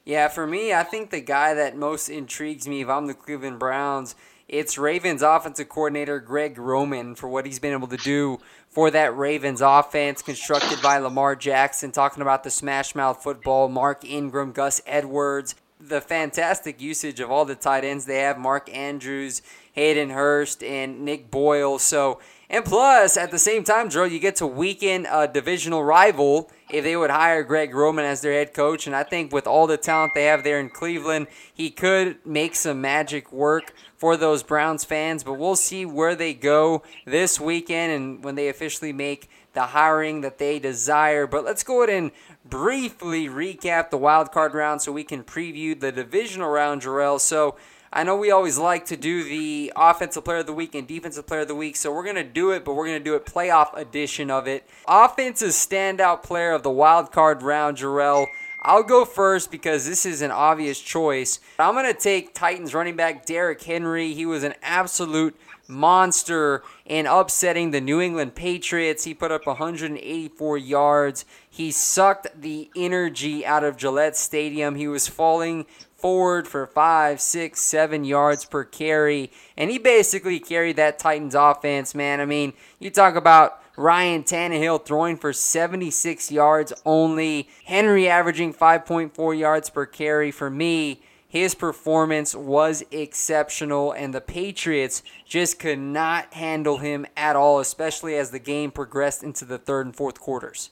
[0.04, 3.60] Yeah, for me, I think the guy that most intrigues me if I'm the Cleveland
[3.60, 4.14] Browns,
[4.50, 9.16] it's Ravens offensive coordinator Greg Roman for what he's been able to do for that
[9.16, 14.82] Ravens offense constructed by Lamar Jackson, talking about the smash mouth football, Mark Ingram, Gus
[14.86, 19.42] Edwards, the fantastic usage of all the tight ends they have, Mark Andrews,
[19.72, 21.80] Hayden Hurst, and Nick Boyle.
[21.80, 26.50] So and plus, at the same time, Joe, you get to weaken a divisional rival
[26.72, 28.88] if they would hire Greg Roman as their head coach.
[28.88, 32.56] And I think with all the talent they have there in Cleveland, he could make
[32.56, 35.24] some magic work for those Browns fans.
[35.24, 40.22] But we'll see where they go this weekend and when they officially make the hiring
[40.22, 41.28] that they desire.
[41.28, 42.12] But let's go ahead and
[42.46, 47.20] briefly recap the wild card round so we can preview the divisional round, Jerel.
[47.20, 47.58] So
[47.92, 51.26] I know we always like to do the offensive player of the week and defensive
[51.26, 53.16] player of the week, so we're going to do it, but we're going to do
[53.16, 54.70] it playoff edition of it.
[54.88, 58.28] Offensive standout player of the wild card round, Jerel.
[58.62, 61.40] I'll go first because this is an obvious choice.
[61.58, 64.14] I'm going to take Titans running back Derrick Henry.
[64.14, 65.36] He was an absolute
[65.70, 69.06] monster in upsetting the New England Patriots.
[69.06, 71.26] He put up 184 yards.
[71.50, 74.76] He sucked the energy out of Gillette Stadium.
[74.76, 75.66] He was falling
[76.00, 79.32] forward for five, six, seven yards per carry.
[79.58, 82.20] And he basically carried that Titans offense, man.
[82.20, 89.40] I mean, you talk about Ryan Tannehill throwing for 76 yards only, Henry averaging 5.4
[89.40, 90.32] yards per carry.
[90.32, 97.36] For me, his performance was exceptional, and the Patriots just could not handle him at
[97.36, 100.72] all, especially as the game progressed into the third and fourth quarters.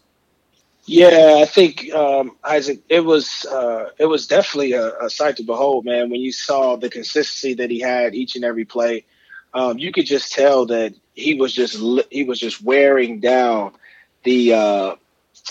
[0.87, 5.43] Yeah, I think um, Isaac, it was uh, it was definitely a, a, sight to
[5.43, 6.09] behold, man.
[6.09, 9.05] When you saw the consistency that he had each and every play,
[9.53, 11.77] um, you could just tell that he was just
[12.09, 13.73] he was just wearing down
[14.23, 14.95] the uh,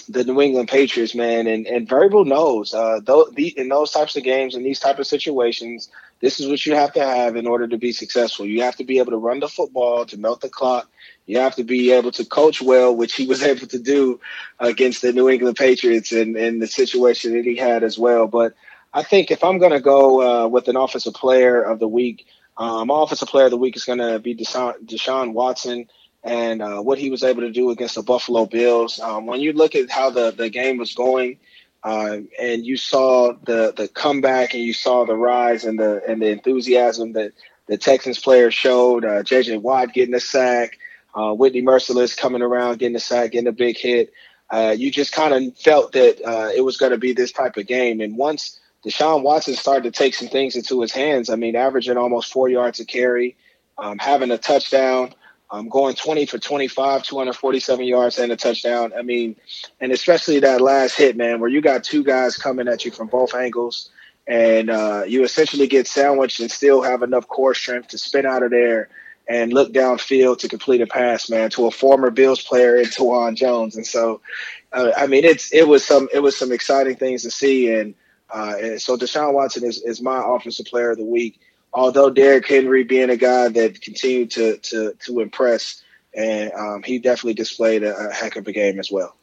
[0.09, 1.47] the New England Patriots, man.
[1.47, 4.99] And and Vrabel knows uh, th- the, in those types of games in these type
[4.99, 8.47] of situations, this is what you have to have in order to be successful.
[8.47, 10.89] You have to be able to run the football to melt the clock
[11.27, 14.21] you have to be able to coach well, which he was able to do
[14.59, 18.27] against the New England Patriots and, and the situation that he had as well.
[18.27, 18.55] But
[18.95, 22.27] I think if I'm going to go uh, with an offensive player of the week,
[22.57, 25.89] um, offensive player of the week is going to be Deshaun, Deshaun Watson
[26.25, 28.99] and uh, what he was able to do against the Buffalo Bills.
[28.99, 31.39] Um, when you look at how the, the game was going,
[31.87, 36.21] uh, and you saw the the comeback and you saw the rise and the and
[36.21, 37.33] the enthusiasm that
[37.69, 39.05] the Texans players showed.
[39.05, 39.59] Uh, J.J.
[39.59, 40.79] Watt getting a sack,
[41.15, 44.13] uh, Whitney Mercilus coming around, getting a sack, getting a big hit.
[44.51, 47.57] Uh, you just kind of felt that uh, it was going to be this type
[47.57, 48.01] of game.
[48.01, 51.97] And once Deshaun Watson started to take some things into his hands, I mean, averaging
[51.97, 53.37] almost four yards a carry,
[53.79, 55.15] um, having a touchdown,
[55.51, 58.93] um, going 20 for 25, 247 yards and a touchdown.
[58.97, 59.37] I mean,
[59.81, 63.09] and especially that last hit, man, where you got two guys coming at you from
[63.09, 63.91] both angles
[64.27, 68.43] and uh, you essentially get sandwiched and still have enough core strength to spin out
[68.43, 68.89] of there
[69.29, 73.37] and look downfield to complete a pass, man, to a former Bills player in Taiwan
[73.37, 73.77] Jones.
[73.77, 74.21] And so,
[74.73, 77.73] uh, I mean, it's it was some it was some exciting things to see.
[77.73, 77.95] And,
[78.33, 81.41] uh, and so Deshaun Watson is, is my offensive player of the week.
[81.73, 85.83] Although Derrick Henry being a guy that continued to to to impress,
[86.15, 89.17] and um, he definitely displayed a, a heck of a game as well.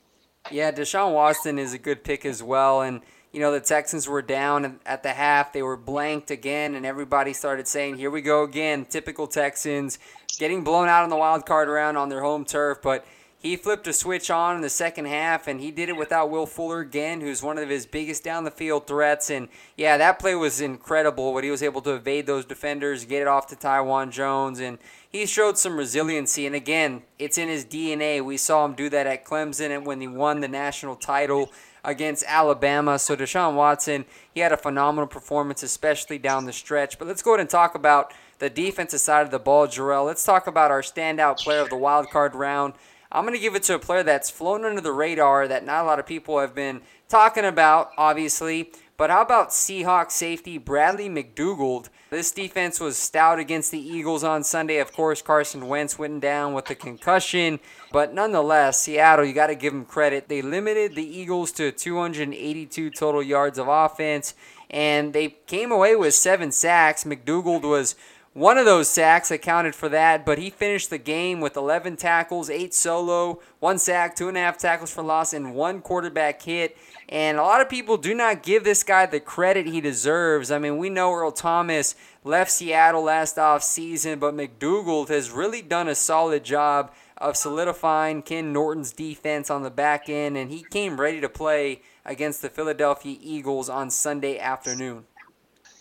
[0.52, 3.02] Yeah, Deshaun Watson is a good pick as well, and
[3.34, 5.54] you know, the Texans were down at the half.
[5.54, 8.86] They were blanked again, and everybody started saying, here we go again.
[8.86, 9.98] Typical Texans
[10.38, 12.78] getting blown out in the wild card round on their home turf.
[12.84, 13.06] But
[13.44, 16.46] he flipped a switch on in the second half, and he did it without Will
[16.46, 19.30] Fuller again, who's one of his biggest down the field threats.
[19.30, 21.34] And yeah, that play was incredible.
[21.34, 24.78] What he was able to evade those defenders, get it off to Taiwan Jones, and
[25.10, 26.48] he showed some resiliency.
[26.48, 28.24] And again, it's in his DNA.
[28.24, 31.52] We saw him do that at Clemson and when he won the national title
[31.84, 32.98] against Alabama.
[32.98, 36.98] So Deshaun Watson, he had a phenomenal performance, especially down the stretch.
[36.98, 40.06] But let's go ahead and talk about the defensive side of the ball, Jerel.
[40.06, 42.74] Let's talk about our standout player of the wild card round.
[43.14, 45.84] I'm going to give it to a player that's flown under the radar that not
[45.84, 48.72] a lot of people have been talking about, obviously.
[48.98, 51.90] But how about Seahawks safety Bradley McDougald?
[52.10, 54.78] This defense was stout against the Eagles on Sunday.
[54.78, 57.60] Of course, Carson Wentz went down with a concussion.
[57.92, 60.28] But nonetheless, Seattle, you got to give them credit.
[60.28, 64.34] They limited the Eagles to 282 total yards of offense,
[64.70, 67.04] and they came away with seven sacks.
[67.04, 67.96] McDougald was
[68.34, 72.50] one of those sacks accounted for that, but he finished the game with 11 tackles,
[72.50, 76.76] 8 solo, 1 sack, 2.5 tackles for loss, and 1 quarterback hit.
[77.10, 80.50] And a lot of people do not give this guy the credit he deserves.
[80.50, 85.62] I mean, we know Earl Thomas left Seattle last off season, but McDougald has really
[85.62, 90.66] done a solid job of solidifying Ken Norton's defense on the back end, and he
[90.72, 95.06] came ready to play against the Philadelphia Eagles on Sunday afternoon.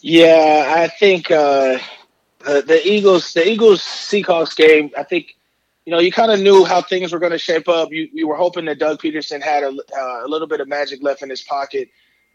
[0.02, 1.78] Yeah, I think uh,
[2.46, 5.36] uh, the Eagles, the Eagles Seahawks game, I think,
[5.84, 7.92] you know, you kind of knew how things were going to shape up.
[7.92, 11.02] You, you were hoping that Doug Pederson had a, uh, a little bit of magic
[11.02, 11.88] left in his pocket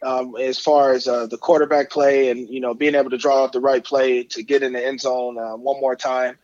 [0.04, 3.44] um, as far as uh, the quarterback play and, you know, being able to draw
[3.44, 6.38] out the right play to get in the end zone uh, one more time.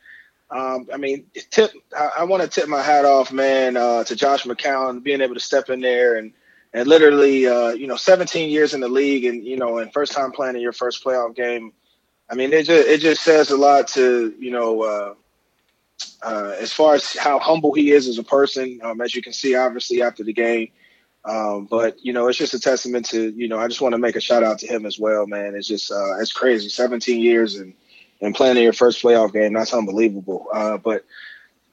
[0.49, 1.71] Um, I mean, tip.
[1.97, 5.33] I, I want to tip my hat off, man, uh, to Josh McCown being able
[5.33, 6.33] to step in there and
[6.75, 10.31] and literally, you know, 17 years in the league and you know, and first time
[10.31, 11.71] playing in your first playoff game
[12.29, 15.13] I mean, it just it just says a lot to you know uh,
[16.23, 18.79] uh, as far as how humble he is as a person.
[18.83, 20.69] Um, as you can see, obviously after the game.
[21.25, 23.57] Um, but you know, it's just a testament to you know.
[23.57, 25.55] I just want to make a shout out to him as well, man.
[25.55, 26.69] It's just uh, it's crazy.
[26.69, 27.73] 17 years and
[28.21, 29.53] and playing in your first playoff game.
[29.53, 30.47] That's unbelievable.
[30.53, 31.05] Uh, but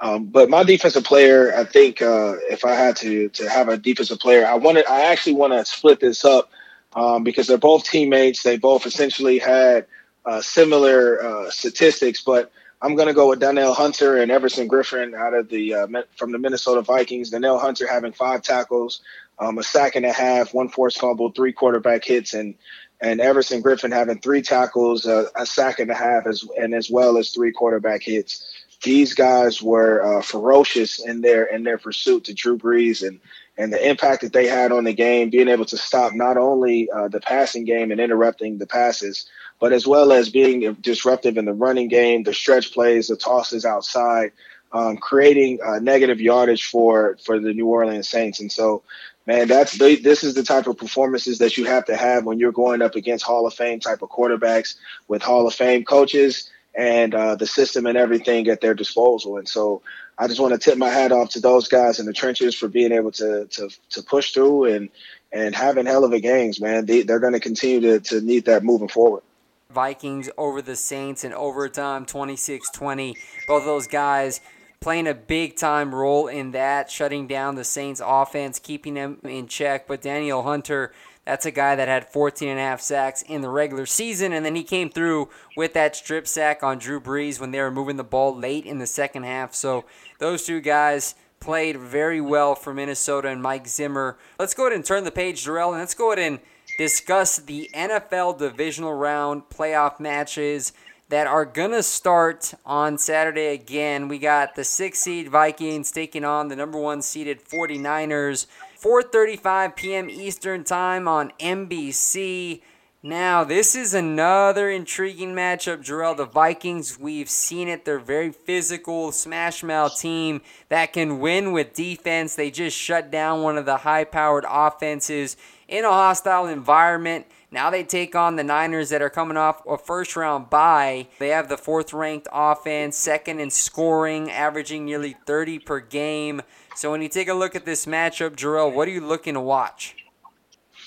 [0.00, 3.76] um, but my defensive player, I think uh, if I had to to have a
[3.76, 6.50] defensive player, I wanted I actually want to split this up
[6.94, 8.42] um, because they're both teammates.
[8.42, 9.86] They both essentially had
[10.24, 12.52] uh, similar uh, statistics, but
[12.82, 16.32] I'm going to go with Danielle Hunter and Everson Griffen out of the uh, from
[16.32, 17.30] the Minnesota Vikings.
[17.30, 19.02] Danielle Hunter having five tackles,
[19.38, 22.54] um, a sack and a half, one forced fumble, three quarterback hits, and
[23.02, 26.90] and Everson Griffen having three tackles, uh, a sack and a half, as and as
[26.90, 28.44] well as three quarterback hits.
[28.82, 33.20] These guys were uh, ferocious in their in their pursuit to Drew Brees and
[33.58, 36.90] and the impact that they had on the game, being able to stop not only
[36.90, 39.28] uh, the passing game and interrupting the passes,
[39.60, 43.64] but as well as being disruptive in the running game, the stretch plays, the tosses
[43.64, 44.32] outside,
[44.72, 48.40] um, creating uh, negative yardage for for the New Orleans Saints.
[48.40, 48.82] And so,
[49.26, 52.52] man, that's this is the type of performances that you have to have when you're
[52.52, 54.76] going up against Hall of Fame type of quarterbacks
[55.08, 59.36] with Hall of Fame coaches and uh, the system and everything at their disposal.
[59.36, 59.82] And so,
[60.16, 62.68] I just want to tip my hat off to those guys in the trenches for
[62.68, 64.88] being able to to to push through and
[65.32, 66.86] and having hell of a games, man.
[66.86, 69.22] They, they're going to continue to to need that moving forward.
[69.70, 73.16] Vikings over the Saints in overtime 26 20.
[73.46, 74.40] Both those guys
[74.80, 79.46] playing a big time role in that, shutting down the Saints offense, keeping them in
[79.46, 79.86] check.
[79.86, 80.92] But Danielle Hunter,
[81.26, 84.44] that's a guy that had 14 and a half sacks in the regular season, and
[84.44, 87.96] then he came through with that strip sack on Drew Brees when they were moving
[87.96, 89.54] the ball late in the second half.
[89.54, 89.84] So
[90.18, 94.18] those two guys played very well for Minnesota and Mike Zimmer.
[94.38, 96.40] Let's go ahead and turn the page, Jerel, and let's go ahead and
[96.80, 100.72] discuss the NFL divisional round playoff matches
[101.10, 104.08] that are going to start on Saturday again.
[104.08, 108.46] We got the 6 seed Vikings taking on the number 1 seeded 49ers.
[108.82, 110.08] 4:35 p.m.
[110.08, 112.62] Eastern Time on NBC.
[113.02, 116.16] Now, this is another intriguing matchup, Jerel.
[116.16, 117.84] The Vikings, we've seen it.
[117.84, 122.34] They're very physical, smash mouth team that can win with defense.
[122.34, 125.36] They just shut down one of the high powered offenses
[125.70, 127.26] in a hostile environment.
[127.52, 131.06] Now they take on the Niners that are coming off a first round bye.
[131.18, 136.42] They have the fourth ranked offense, second in scoring, averaging nearly 30 per game.
[136.76, 139.40] So when you take a look at this matchup, Jerel, what are you looking to
[139.40, 139.96] watch?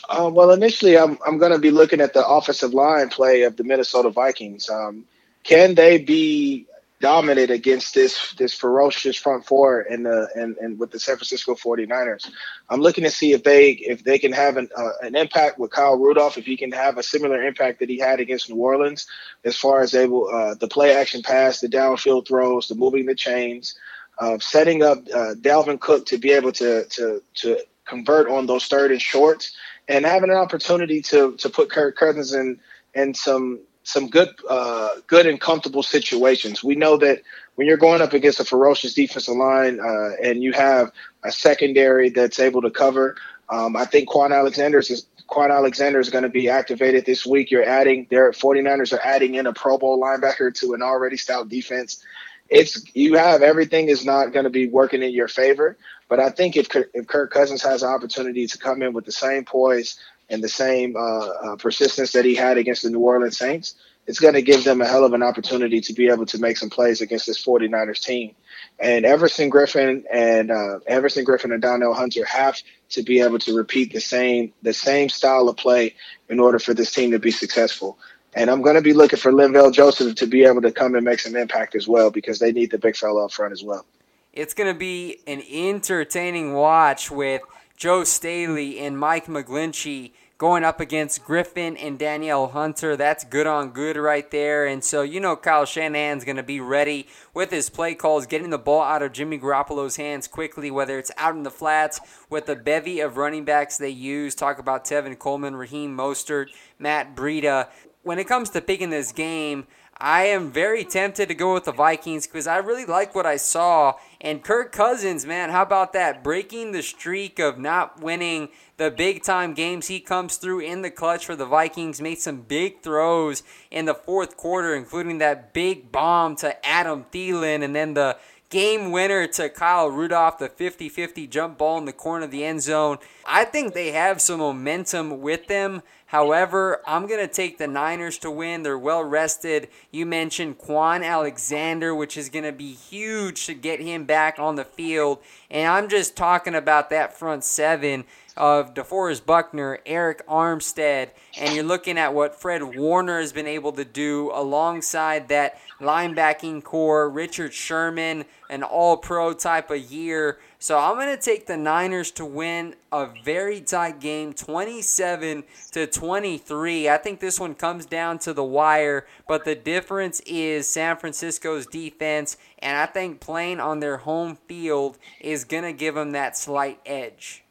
[0.09, 3.55] Uh, well, initially, I'm, I'm going to be looking at the offensive line play of
[3.55, 4.69] the Minnesota Vikings.
[4.69, 5.05] Um,
[5.43, 6.65] can they be
[7.03, 11.53] dominant against this this ferocious front four and the and, and with the San Francisco
[11.53, 12.29] 49ers.
[12.69, 15.71] I'm looking to see if they if they can have an uh, an impact with
[15.71, 19.05] Kyle Rudolph if he can have a similar impact that he had against New Orleans
[19.43, 23.15] as far as able uh, the play action pass, the downfield throws, the moving the
[23.15, 23.75] chains.
[24.19, 28.65] uh, setting up uh, Dalvin Cook to be able to to to convert on those
[28.65, 29.55] third and shorts,
[29.87, 32.59] and having an opportunity to to put Kirk Cousins in
[32.93, 36.63] in some some good uh, good and comfortable situations.
[36.63, 37.21] We know that
[37.55, 40.91] when you're going up against a ferocious defensive line uh, and you have
[41.23, 43.15] a secondary that's able to cover,
[43.49, 47.51] um, I think Kwon Alexander is Kwon Alexander is going to be activated this week.
[47.51, 51.49] You're adding their 49ers are adding in a Pro Bowl linebacker to an already stout
[51.49, 52.03] defense.
[52.49, 55.77] It's you have everything is not going to be working in your favor,
[56.07, 59.11] but I think if if Kirk Cousins has an opportunity to come in with the
[59.11, 59.97] same poise
[60.33, 63.75] and the same uh, uh, persistence that he had against the New Orleans Saints,
[64.07, 66.57] it's going to give them a hell of an opportunity to be able to make
[66.57, 68.35] some plays against this 49ers team.
[68.79, 72.59] And Everson Griffen and uh, Everson Griffen and Danielle Hunter have
[72.89, 75.95] to be able to repeat the same the same style of play
[76.27, 77.97] in order for this team to be successful.
[78.35, 81.05] And I'm going to be looking for Linval Joseph to be able to come and
[81.05, 83.85] make some impact as well because they need the big fella up front as well.
[84.33, 87.43] It's going to be an entertaining watch with
[87.77, 90.13] Joe Staley and Mike McGlinchey
[90.43, 92.97] going up against Griffen and Danielle Hunter.
[92.97, 94.65] That's good on good right there.
[94.65, 98.49] And so, you know, Kyle Shanahan's going to be ready with his play calls, getting
[98.49, 102.45] the ball out of Jimmy Garoppolo's hands quickly, whether it's out in the flats with
[102.45, 104.35] the bevy of running backs they use.
[104.35, 107.69] Talk about Tevin Coleman, Raheem Mostert, Matt Breida.
[108.01, 109.65] When it comes to picking this game,
[109.97, 113.37] I am very tempted to go with the Vikings because I really like what I
[113.37, 113.93] saw.
[114.19, 116.21] And Kirk Cousins, man, how about that?
[116.21, 118.49] Breaking the streak of not winning
[118.83, 119.87] the big time games.
[119.87, 123.93] He comes through in the clutch for the Vikings, made some big throws in the
[123.93, 128.17] fourth quarter, including that big bomb to Adam Thielen and then the
[128.49, 132.43] game winner to Kyle Rudolph, the 50 50 jump ball in the corner of the
[132.43, 132.97] end zone.
[133.25, 135.81] I think they have some momentum with them.
[136.05, 138.61] However, I'm going to take the Niners to win.
[138.61, 139.69] They're well rested.
[139.91, 144.53] You mentioned Kwon Alexander, which is going to be huge to get him back on
[144.53, 145.23] the field.
[145.49, 148.03] And I'm just talking about that front seven
[148.35, 151.09] of DeForest Buckner, Arik Armstead,
[151.39, 156.63] and you're looking at what Fred Warner has been able to do alongside that linebacking
[156.63, 160.39] corps, Richard Sherman, an all pro type of year.
[160.59, 165.87] So I'm going to take the Niners to win a very tight game, 27 to
[165.87, 166.89] 23.
[166.89, 171.65] I think this one comes down to the wire, but the difference is San Francisco's
[171.65, 176.37] defense, and I think playing on their home field is going to give them that
[176.37, 177.42] slight edge.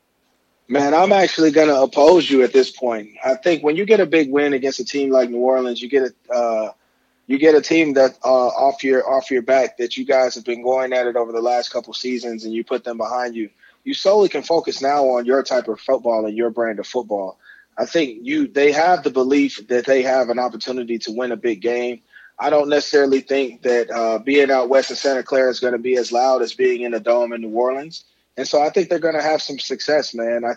[0.69, 3.11] Man, I'm actually going to oppose you at this point.
[3.25, 5.89] I think when you get a big win against a team like New Orleans, you
[5.89, 6.73] get a uh,
[7.27, 10.45] you get a team that uh, off your off your back that you guys have
[10.45, 13.51] been going at it over the last couple seasons, and you put them behind you.
[13.85, 17.39] You solely can focus now on your type of football and your brand of football.
[17.77, 21.37] I think you they have the belief that they have an opportunity to win a
[21.37, 22.01] big game.
[22.39, 25.79] I don't necessarily think that uh, being out west in Santa Clara is going to
[25.79, 28.05] be as loud as being in a dome in New Orleans.
[28.37, 30.45] And so I think they're going to have some success, man.
[30.45, 30.55] I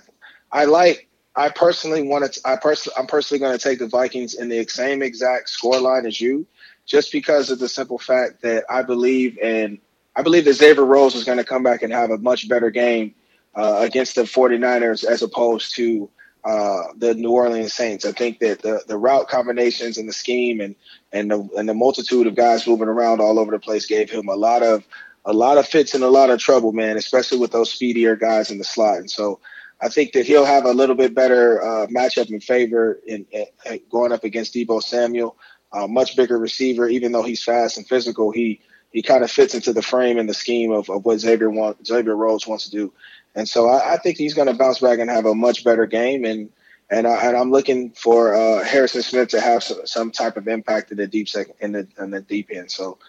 [0.52, 4.34] I like I personally want to I personally I'm personally going to take the Vikings
[4.34, 6.48] in the same exact score line as you,
[6.86, 9.80] just because of the simple fact that I believe in
[10.16, 12.70] I believe that Xavier Rhodes is going to come back and have a much better
[12.70, 13.14] game
[13.54, 16.10] uh, against the 49ers as opposed to
[16.46, 18.06] uh, the New Orleans Saints.
[18.06, 20.76] I think that the, the route combinations and the scheme and
[21.12, 24.28] and the, and the multitude of guys moving around all over the place gave him
[24.28, 24.86] a lot of
[25.26, 28.52] a lot of fits and a lot of trouble, man, especially with those speedier guys
[28.52, 28.98] in the slot.
[28.98, 29.40] And so
[29.82, 33.46] I think that he'll have a little bit better uh, matchup in favor in, in,
[33.66, 35.38] in, going up against Deebo Samuel,
[35.72, 36.88] uh, much bigger receiver.
[36.88, 38.62] Even though he's fast and physical, he
[38.92, 41.86] he kind of fits into the frame and the scheme of, of what Xavier want,
[41.86, 42.94] Xavier Rhodes wants to do.
[43.36, 45.86] And so I, I think he's going to bounce back and have a much better
[45.86, 46.24] game.
[46.24, 46.50] And
[46.90, 50.92] and, I, I'm looking for uh, Harrison Smith to have some, some, type of impact
[50.92, 52.72] in the deep second in the in the deep end.
[52.72, 53.00] So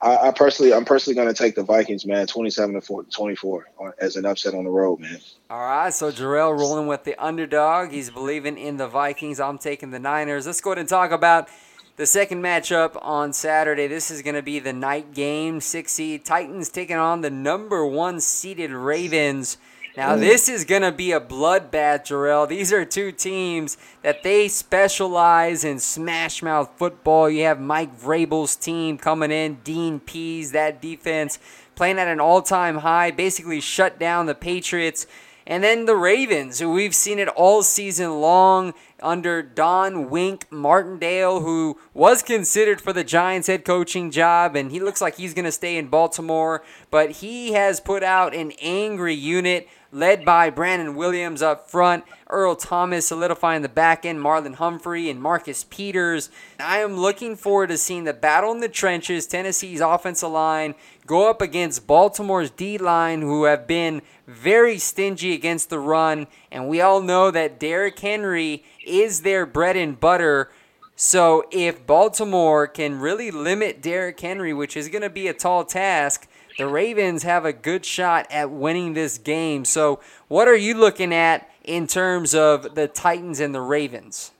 [0.00, 3.66] I, I personally, I'm personally going to take the Vikings, man, 27 to 24
[3.98, 5.18] as an upset on the road, man.
[5.50, 7.90] All right, so Jerel rolling with the underdog.
[7.90, 9.40] He's believing in the Vikings.
[9.40, 10.46] I'm taking the Niners.
[10.46, 11.48] Let's go ahead and talk about
[11.96, 13.88] the second matchup on Saturday.
[13.88, 15.60] This is going to be the night game.
[15.60, 19.58] Six seed Titans taking on the number one seeded Ravens.
[19.98, 20.20] Now, mm.
[20.20, 22.48] this is going to be a bloodbath, Jerel.
[22.48, 27.28] These are two teams that they specialize in smash mouth football.
[27.28, 31.40] You have Mike Vrabel's team coming in, Dean Pees, that defense
[31.74, 35.08] playing at an all time high, basically shut down the Patriots.
[35.48, 41.40] And then the Ravens, who we've seen it all season long, under Don Wink Martindale,
[41.40, 45.44] who was considered for the Giants head coaching job, and he looks like he's going
[45.46, 46.62] to stay in Baltimore.
[46.90, 52.56] But he has put out an angry unit led by Brandon Williams up front, Earl
[52.56, 56.30] Thomas solidifying the back end, Marlon Humphrey, and Marcus Peters.
[56.58, 60.74] I am looking forward to seeing the battle in the trenches, Tennessee's offensive line
[61.08, 66.28] go up against Baltimore's D line, who have been very stingy against the run.
[66.52, 70.50] And we all know that Derrick Henry is their bread and butter.
[70.94, 75.64] So if Baltimore can really limit Derrick Henry, which is going to be a tall
[75.64, 76.28] task,
[76.58, 79.64] the Ravens have a good shot at winning this game.
[79.64, 84.32] So, what are you looking at in terms of the Titans and the Ravens?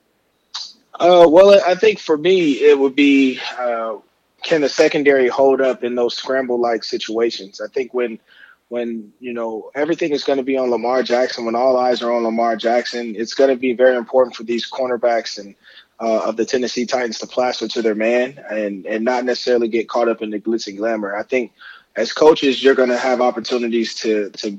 [0.94, 3.96] Uh, well, I think for me, it would be uh,
[4.42, 7.60] can the secondary hold up in those scramble like situations?
[7.60, 8.18] I think when
[8.68, 12.12] when you know everything is going to be on Lamar Jackson, when all eyes are
[12.12, 15.54] on Lamar Jackson, it's going to be very important for these cornerbacks and
[16.00, 19.88] uh, of the Tennessee Titans to plaster to their man and and not necessarily get
[19.88, 21.16] caught up in the glitz and glamour.
[21.16, 21.52] I think
[21.98, 24.58] as coaches, you're going to have opportunities to to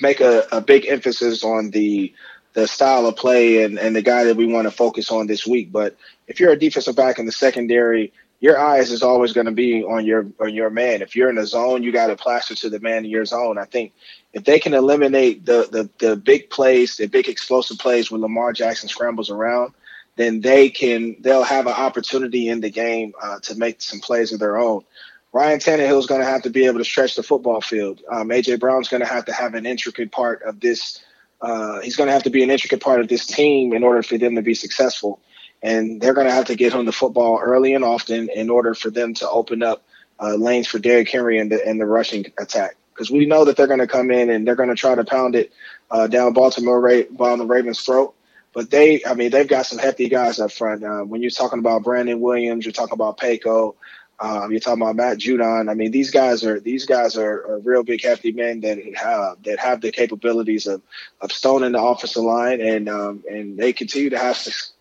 [0.00, 2.14] make a, a big emphasis on the
[2.54, 5.46] the style of play and, and the guy that we want to focus on this
[5.46, 5.70] week.
[5.70, 9.52] But if you're a defensive back in the secondary, your eyes is always going to
[9.52, 11.02] be on your on your man.
[11.02, 13.58] If you're in a zone, you got to plaster to the man in your zone.
[13.58, 13.92] I think
[14.32, 18.54] if they can eliminate the the the big plays, the big explosive plays when Lamar
[18.54, 19.74] Jackson scrambles around,
[20.16, 24.32] then they can they'll have an opportunity in the game uh, to make some plays
[24.32, 24.84] of their own.
[25.32, 28.00] Ryan Tannehill is going to have to be able to stretch the football field.
[28.10, 31.00] Um, AJ Brown's going to have to have an intricate part of this.
[31.40, 34.02] Uh, he's going to have to be an intricate part of this team in order
[34.02, 35.20] for them to be successful.
[35.62, 38.74] And they're going to have to get him the football early and often in order
[38.74, 39.82] for them to open up
[40.20, 42.76] uh, lanes for Derrick Henry and the, and the rushing attack.
[42.94, 45.04] Because we know that they're going to come in and they're going to try to
[45.04, 45.52] pound it
[45.90, 48.14] uh, down Baltimore down the Ravens' throat.
[48.54, 50.82] But they, I mean, they've got some hefty guys up front.
[50.82, 53.76] Uh, when you're talking about Brandon Williams, you're talking about Paco,
[54.20, 55.70] um, you're talking about Matt Judon.
[55.70, 59.42] I mean, these guys are these guys are, are real big, hefty men that have
[59.44, 60.82] that have the capabilities of
[61.20, 64.36] of stoning the offensive line, and um, and they continue to have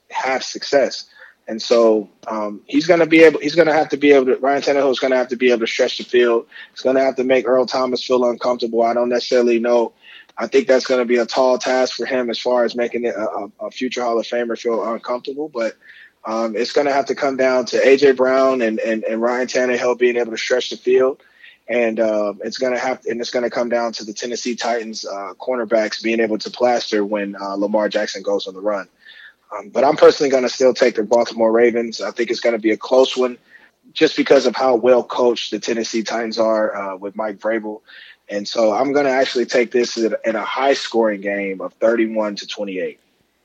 [0.10, 1.08] have success.
[1.50, 3.40] And so um, he's going to be able.
[3.40, 4.38] He's going to have to be able to.
[4.38, 6.48] Ryan Tannehill is going to have to be able to stretch the field.
[6.72, 8.82] He's going to have to make Earl Thomas feel uncomfortable.
[8.82, 9.94] I don't necessarily know.
[10.38, 13.06] I think that's going to be a tall task for him as far as making
[13.06, 15.50] a, a future Hall of Famer feel uncomfortable.
[15.50, 15.76] But
[16.28, 19.48] um, it's going to have to come down to AJ Brown and, and, and Ryan
[19.48, 21.22] Tannehill being able to stretch the field,
[21.70, 24.54] and uh, it's going to have and it's going to come down to the Tennessee
[24.54, 28.90] Titans uh, cornerbacks being able to plaster when uh, Lamar Jackson goes on the run.
[29.58, 32.02] Um, but I'm personally going to still take the Baltimore Ravens.
[32.02, 33.38] I think it's going to be a close one,
[33.94, 37.80] just because of how well coached the Tennessee Titans are uh, with Mike Vrabel.
[38.28, 42.36] And so I'm going to actually take this in a high scoring game of 31
[42.36, 43.00] to 28.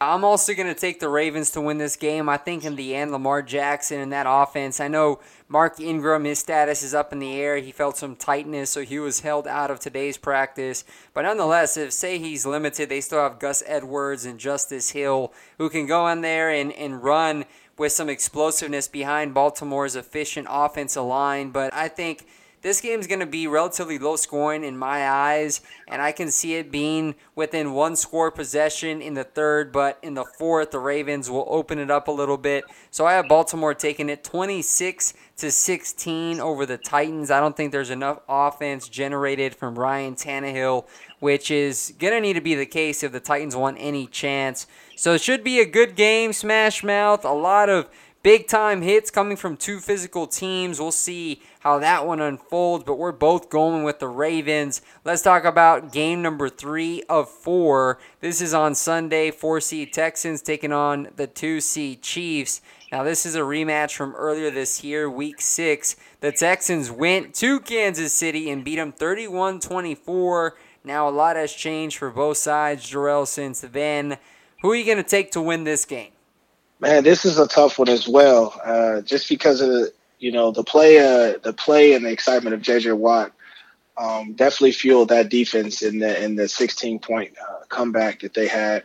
[0.08, 2.28] I'm also going to take the Ravens to win this game.
[2.28, 4.80] I think in the end, Lamar Jackson and that offense.
[4.80, 7.58] I know Mark Ingram, his status is up in the air.
[7.58, 10.84] He felt some tightness, so he was held out of today's practice.
[11.14, 15.68] But nonetheless, if say he's limited, they still have Gus Edwards and Justice Hill who
[15.68, 17.44] can go in there and, and run
[17.78, 21.50] with some explosiveness behind Baltimore's efficient offensive line.
[21.50, 22.26] But I think
[22.62, 26.30] this game is going to be relatively low scoring in my eyes, and I can
[26.30, 30.78] see it being within one score possession in the third, but in the fourth, the
[30.78, 32.64] Ravens will open it up a little bit.
[32.90, 37.30] So I have Baltimore taking it 26 to 16 over the Titans.
[37.32, 40.86] I don't think there's enough offense generated from Ryan Tannehill,
[41.18, 44.68] which is going to need to be the case if the Titans want any chance.
[44.94, 47.24] So it should be a good game, Smash Mouth.
[47.24, 47.88] A lot of
[48.22, 50.80] big time hits coming from two physical teams.
[50.80, 54.80] We'll see how that one unfolds, but we're both going with the Ravens.
[55.04, 57.98] Let's talk about game number three of four.
[58.20, 59.30] This is on Sunday.
[59.30, 62.60] Four seed Texans taking on the two seed Chiefs.
[62.90, 65.96] Now, this is a rematch from earlier this year, week six.
[66.20, 70.56] The Texans went to Kansas City and beat them 31 24.
[70.84, 74.18] Now, a lot has changed for both sides, Jerel, since then.
[74.60, 76.11] Who are you going to take to win this game?
[76.82, 80.50] Man, this is a tough one as well, uh, just because of the you know,
[80.50, 83.30] the play, uh, the play and the excitement of JJ Watt
[83.96, 88.48] um, definitely fueled that defense in the in the 16 point uh, comeback that they
[88.48, 88.82] had.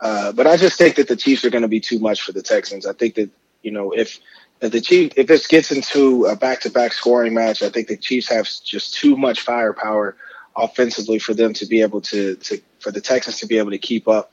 [0.00, 2.32] Uh, but I just think that the Chiefs are going to be too much for
[2.32, 2.84] the Texans.
[2.84, 3.30] I think that
[3.62, 4.18] you know if
[4.60, 7.86] if the Chiefs if this gets into a back to back scoring match, I think
[7.86, 10.16] the Chiefs have just too much firepower
[10.56, 13.78] offensively for them to be able to to for the Texans to be able to
[13.78, 14.32] keep up,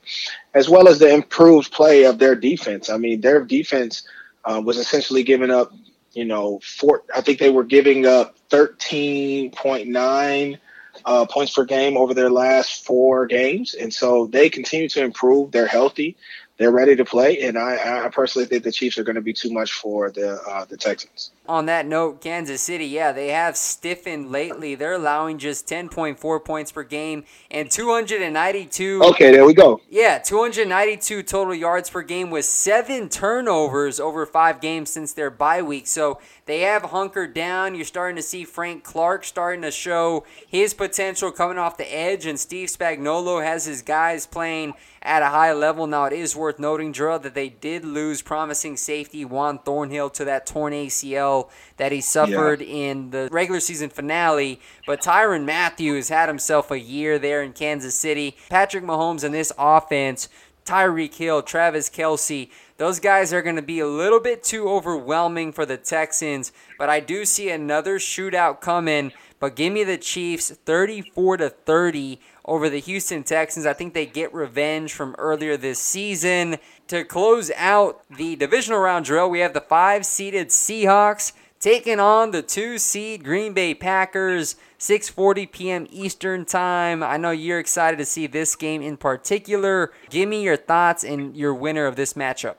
[0.54, 2.90] as well as the improved play of their defense.
[2.90, 4.06] I mean, their defense
[4.44, 5.72] uh, was essentially giving up
[6.14, 10.58] you know, four, I think they were giving up 13.9
[11.04, 13.74] uh, points per game over their last four games.
[13.74, 15.50] And so they continue to improve.
[15.50, 16.16] They're healthy.
[16.56, 19.32] they're ready to play, and I, I personally think the Chiefs are going to be
[19.32, 21.32] too much for the uh, the Texans.
[21.46, 24.74] On that note, Kansas City, yeah, they have stiffened lately.
[24.74, 29.02] They're allowing just 10.4 points per game and 292.
[29.04, 29.78] Okay, there we go.
[29.90, 35.60] Yeah, 292 total yards per game with seven turnovers over five games since their bye
[35.60, 35.86] week.
[35.86, 37.74] So they have hunkered down.
[37.74, 42.24] You're starting to see Frank Clark starting to show his potential coming off the edge,
[42.24, 44.72] and Steve Spagnuolo has his guys playing
[45.02, 45.86] at a high level.
[45.86, 50.24] Now, it is worth noting, Drew, that they did lose promising safety Juan Thornhill to
[50.24, 51.33] that torn ACL
[51.76, 52.66] that he suffered yeah.
[52.66, 54.60] in the regular season finale.
[54.86, 58.36] But Tyrann Mathieu has had himself a year there in Kansas City.
[58.48, 60.28] Patrick Mahomes and this offense,
[60.64, 65.52] Tyreek Hill, Travis Kelce, those guys are going to be a little bit too overwhelming
[65.52, 66.52] for the Texans.
[66.78, 69.12] But I do see another shootout coming.
[69.38, 73.66] But give me the Chiefs 34 to 30 over the Houston Texans.
[73.66, 76.56] I think they get revenge from earlier this season.
[76.88, 82.30] To close out the divisional round drill, we have the five seeded Seahawks taking on
[82.30, 84.56] the two seed Green Bay Packers.
[84.84, 85.86] 6:40 p.m.
[85.90, 87.02] Eastern Time.
[87.02, 89.92] I know you're excited to see this game in particular.
[90.10, 92.56] Give me your thoughts and your winner of this matchup.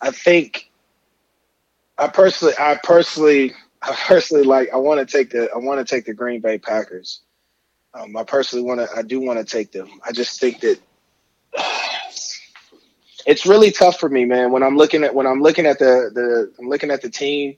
[0.00, 0.70] I think
[1.98, 3.52] I personally I personally
[3.82, 6.58] I personally like I want to take the I want to take the Green Bay
[6.58, 7.20] Packers.
[7.92, 8.88] Um, I personally want to.
[8.96, 9.88] I do want to take them.
[10.06, 10.78] I just think that
[13.30, 14.50] it's really tough for me, man.
[14.50, 17.56] When I'm looking at when I'm looking at the the I'm looking at the team.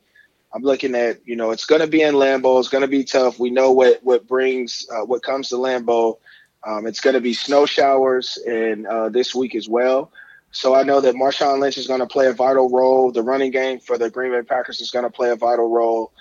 [0.54, 2.58] I'm looking at you know it's going to be in Lambeau.
[2.60, 3.38] It's going to be tough.
[3.38, 6.18] We know what what brings uh, what comes to Lambeau.
[6.64, 10.12] Um, it's going to be snow showers and uh, this week as well.
[10.50, 13.10] So I know that Marshawn Lynch is going to play a vital role.
[13.10, 16.12] The running game for the Green Bay Packers is going to play a vital role,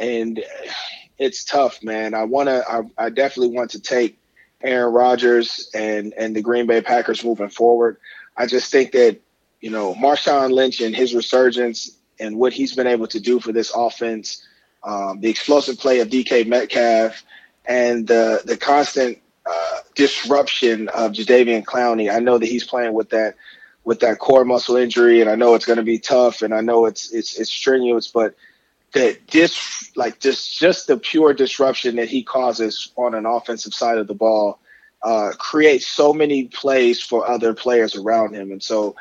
[0.00, 0.42] and
[1.16, 2.12] it's tough, man.
[2.12, 2.64] I want to.
[2.68, 4.18] I, I definitely want to take
[4.62, 7.98] Aaron Rodgers and and the Green Bay Packers moving forward.
[8.36, 9.20] I just think that
[9.60, 13.52] you know Marshawn Lynch and his resurgence and what he's been able to do for
[13.52, 14.46] this offense,
[14.84, 17.22] um, the explosive play of DK Metcalf,
[17.64, 22.14] and the the constant uh, disruption of Jadeveon Clowney.
[22.14, 23.36] I know that he's playing with that
[23.84, 26.60] with that core muscle injury, and I know it's going to be tough, and I
[26.60, 28.34] know it's it's it's strenuous, but
[28.92, 33.98] that this like just just the pure disruption that he causes on an offensive side
[33.98, 34.58] of the ball
[35.02, 38.96] uh, creates so many plays for other players around him, and so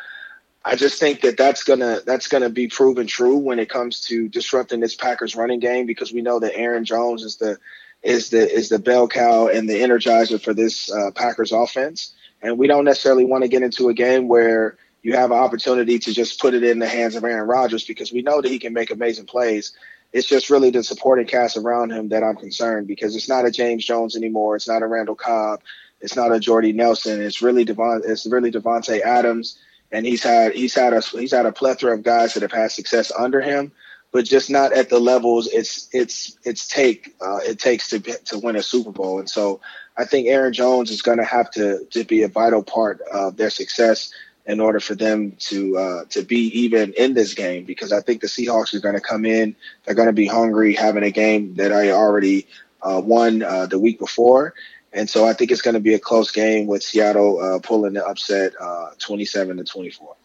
[0.64, 4.28] I just think that that's gonna that's gonna be proven true when it comes to
[4.28, 7.58] disrupting this Packers running game because we know that Aaron Jones is the
[8.04, 12.58] is the is the bell cow and the energizer for this uh, Packers offense, and
[12.58, 16.14] we don't necessarily want to get into a game where you have an opportunity to
[16.14, 18.74] just put it in the hands of Aaron Rodgers because we know that he can
[18.74, 19.72] make amazing plays.
[20.12, 23.52] It's just really the supporting cast around him that I'm concerned because it's not a
[23.52, 24.56] James Jones anymore.
[24.56, 25.62] It's not a Randall Cobb.
[26.02, 27.22] It's not a Jordy Nelson.
[27.22, 28.02] It's really Devon.
[28.06, 29.60] It's really Davante Adams,
[29.92, 32.72] and he's had he's had a he's had a plethora of guys that have had
[32.72, 33.72] success under him,
[34.12, 38.40] but just not at the levels it's it's it's take uh, it takes to to
[38.40, 39.20] win a Super Bowl.
[39.20, 39.60] And so
[39.98, 43.38] I think Aaron Jones is going to have to to be a vital part of
[43.38, 44.14] their success
[44.46, 48.22] in order for them to uh, to be even in this game because I think
[48.22, 49.56] the Seahawks are going to come in.
[49.84, 52.48] They're going to be hungry, having a game that I already
[52.82, 54.56] uh, won uh, the week before,
[54.94, 57.94] and so I think it's going to be a close game with Seattle uh, pulling
[57.94, 60.16] the upset, uh, twenty-seven to twenty-four.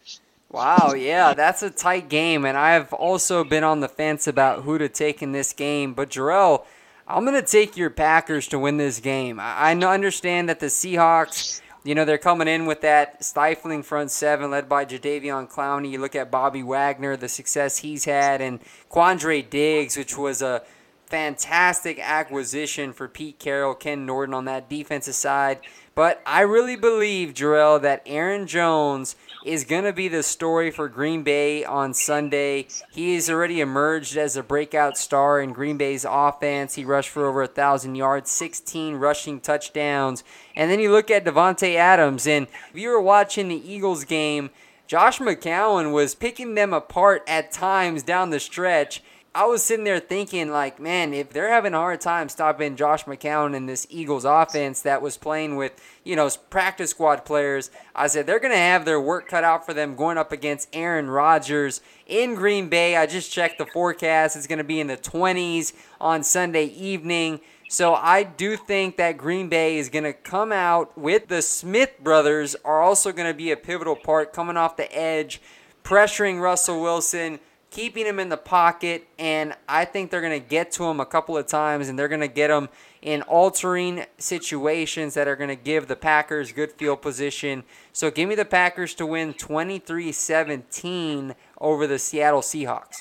[0.51, 4.77] Wow, yeah, that's a tight game, and I've also been on the fence about who
[4.77, 5.93] to take in this game.
[5.93, 6.63] But Jerel,
[7.07, 9.39] I'm going to take your Packers to win this game.
[9.39, 14.49] I understand that the Seahawks you know, they're coming in with that stifling front seven
[14.49, 15.91] led by Jadeveon Clowney.
[15.91, 18.59] You look at Bobby Wagner, the success he's had, and
[18.89, 20.63] Quandre Diggs, which was a
[21.07, 25.59] fantastic acquisition for Pete Carroll, Ken Norton on that defensive side.
[25.95, 30.89] But I really believe, Jerel, that Aaron Jones is going to be the story for
[30.89, 32.67] Green Bay on Sunday.
[32.91, 36.75] He has already emerged as a breakout star in Green Bay's offense.
[36.75, 40.23] He rushed for over 1,000 yards, 16 rushing touchdowns.
[40.55, 44.49] And then you look at Davante Adams, and if you were watching the Eagles game,
[44.87, 49.01] Josh McCown was picking them apart at times down the stretch.
[49.35, 53.03] I was sitting there thinking, like, man, if they're having a hard time stopping Josh
[53.03, 55.73] McCown in this Eagles offense that was playing with,
[56.05, 59.65] you know, practice squad players, I said they're going to have their work cut out
[59.65, 62.95] for them going up against Aaron Rodgers in Green Bay.
[62.95, 64.37] I just checked the forecast.
[64.37, 67.41] It's going to be in the 20s on Sunday evening.
[67.67, 71.91] So I do think that Green Bay is going to come out with the Smith
[72.01, 75.41] brothers are also going to be a pivotal part coming off the edge,
[75.83, 77.39] pressuring Russell Wilson
[77.75, 81.05] keeping him in the pocket, and I think they're going to get to him a
[81.05, 82.69] couple of times, and they're going to get him
[83.01, 87.65] in altering situations that are going to give the Packers good field position.
[87.91, 92.95] So give me the Packers to win 23 17 over the Seattle Seahawks.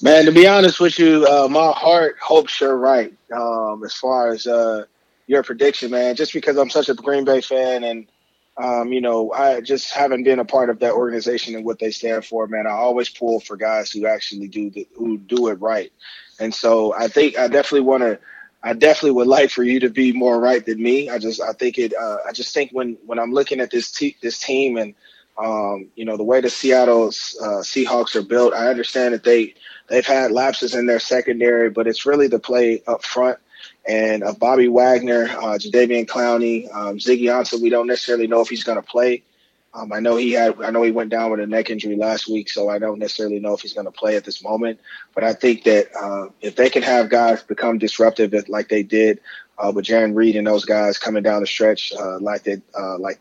[0.00, 4.32] Man, to be honest with you, uh, my heart hopes you're right um, as far
[4.32, 4.84] as uh,
[5.26, 6.14] your prediction, man.
[6.14, 8.06] Just because I'm such a Green Bay fan and
[8.56, 11.90] um, you know, I just haven't been a part of that organization and what they
[11.90, 12.66] stand for, man.
[12.66, 15.92] I always pull for guys who actually do the, who do it right,
[16.38, 18.18] and so I think I definitely want to.
[18.62, 21.10] I definitely would like for you to be more right than me.
[21.10, 21.94] I just I think it.
[22.00, 24.94] Uh, I just think when when I'm looking at this te- this team and
[25.36, 29.54] um, you know the way the Seattle uh, Seahawks are built, I understand that they
[29.88, 33.38] they've had lapses in their secondary, but it's really the play up front
[33.86, 37.60] and of Bobby Wagner, uh, Jadeveon Clowney, um, Ziggy Ansah.
[37.60, 39.22] We don't necessarily know if he's going to play.
[39.74, 40.62] Um, I know he had.
[40.62, 43.40] I know he went down with a neck injury last week, so I don't necessarily
[43.40, 44.78] know if he's going to play at this moment.
[45.14, 49.20] But I think that uh, if they can have guys become disruptive like they did
[49.58, 52.98] uh, with Jarran Reed and those guys coming down the stretch, uh, like they uh,
[52.98, 53.18] like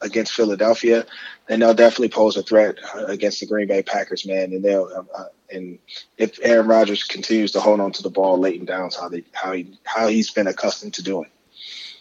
[0.00, 1.06] against Philadelphia,
[1.48, 4.52] then they'll definitely pose a threat uh, against the Green Bay Packers, man.
[4.52, 5.78] And they'll uh, and
[6.18, 9.24] if Aaron Rodgers continues to hold on to the ball late and downs, how they
[9.32, 11.30] how he how he's been accustomed to doing.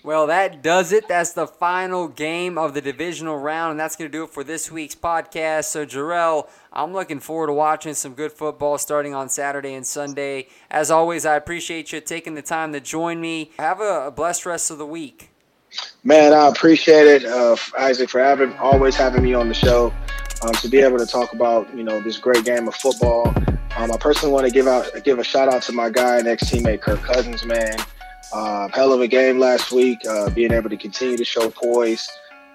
[0.06, 1.08] Well, that does it.
[1.08, 4.44] That's the final game of the divisional round, and that's going to do it for
[4.44, 5.66] this week's podcast.
[5.66, 10.48] So, Jerel, I'm looking forward to watching some good football starting on Saturday and Sunday.
[10.70, 13.50] As always, I appreciate you taking the time to join me.
[13.58, 15.32] Have a, blessed rest of the week.
[16.04, 19.94] Man, I appreciate it, uh, Isaac, for having always having me on the show
[20.44, 23.34] um, to be able to talk about you know this great game of football.
[23.78, 26.28] Um, I personally want to give out give a shout out to my guy and
[26.28, 27.78] ex teammate Kirk Cousins, man.
[28.34, 30.00] Uh, hell of a game last week.
[30.08, 32.08] Uh, being able to continue to show poise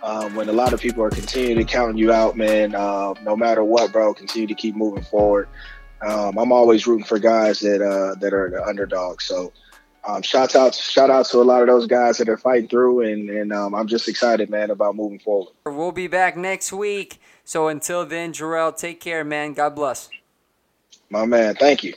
[0.03, 2.75] um, when a lot of people are continuing to count you out, man.
[2.75, 5.49] Uh, no matter what, bro, continue to keep moving forward.
[6.07, 9.25] Um, I'm always rooting for guys that uh, that are the underdogs.
[9.25, 9.53] So
[10.05, 13.01] um, shout out shout out to a lot of those guys that are fighting through,
[13.01, 15.53] and and um, I'm just excited, man, about moving forward.
[15.67, 17.21] We'll be back next week.
[17.45, 19.55] So until then, Jerel, take care, man.
[19.55, 20.09] God bless.
[21.11, 21.95] My man, thank you.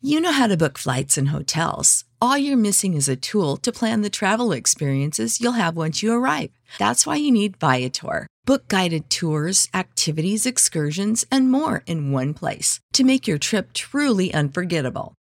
[0.00, 2.04] You know how to book flights and hotels.
[2.20, 6.12] All you're missing is a tool to plan the travel experiences you'll have once you
[6.12, 6.50] arrive.
[6.78, 8.28] That's why you need Viator.
[8.44, 14.32] Book guided tours, activities, excursions, and more in one place to make your trip truly
[14.32, 15.14] unforgettable.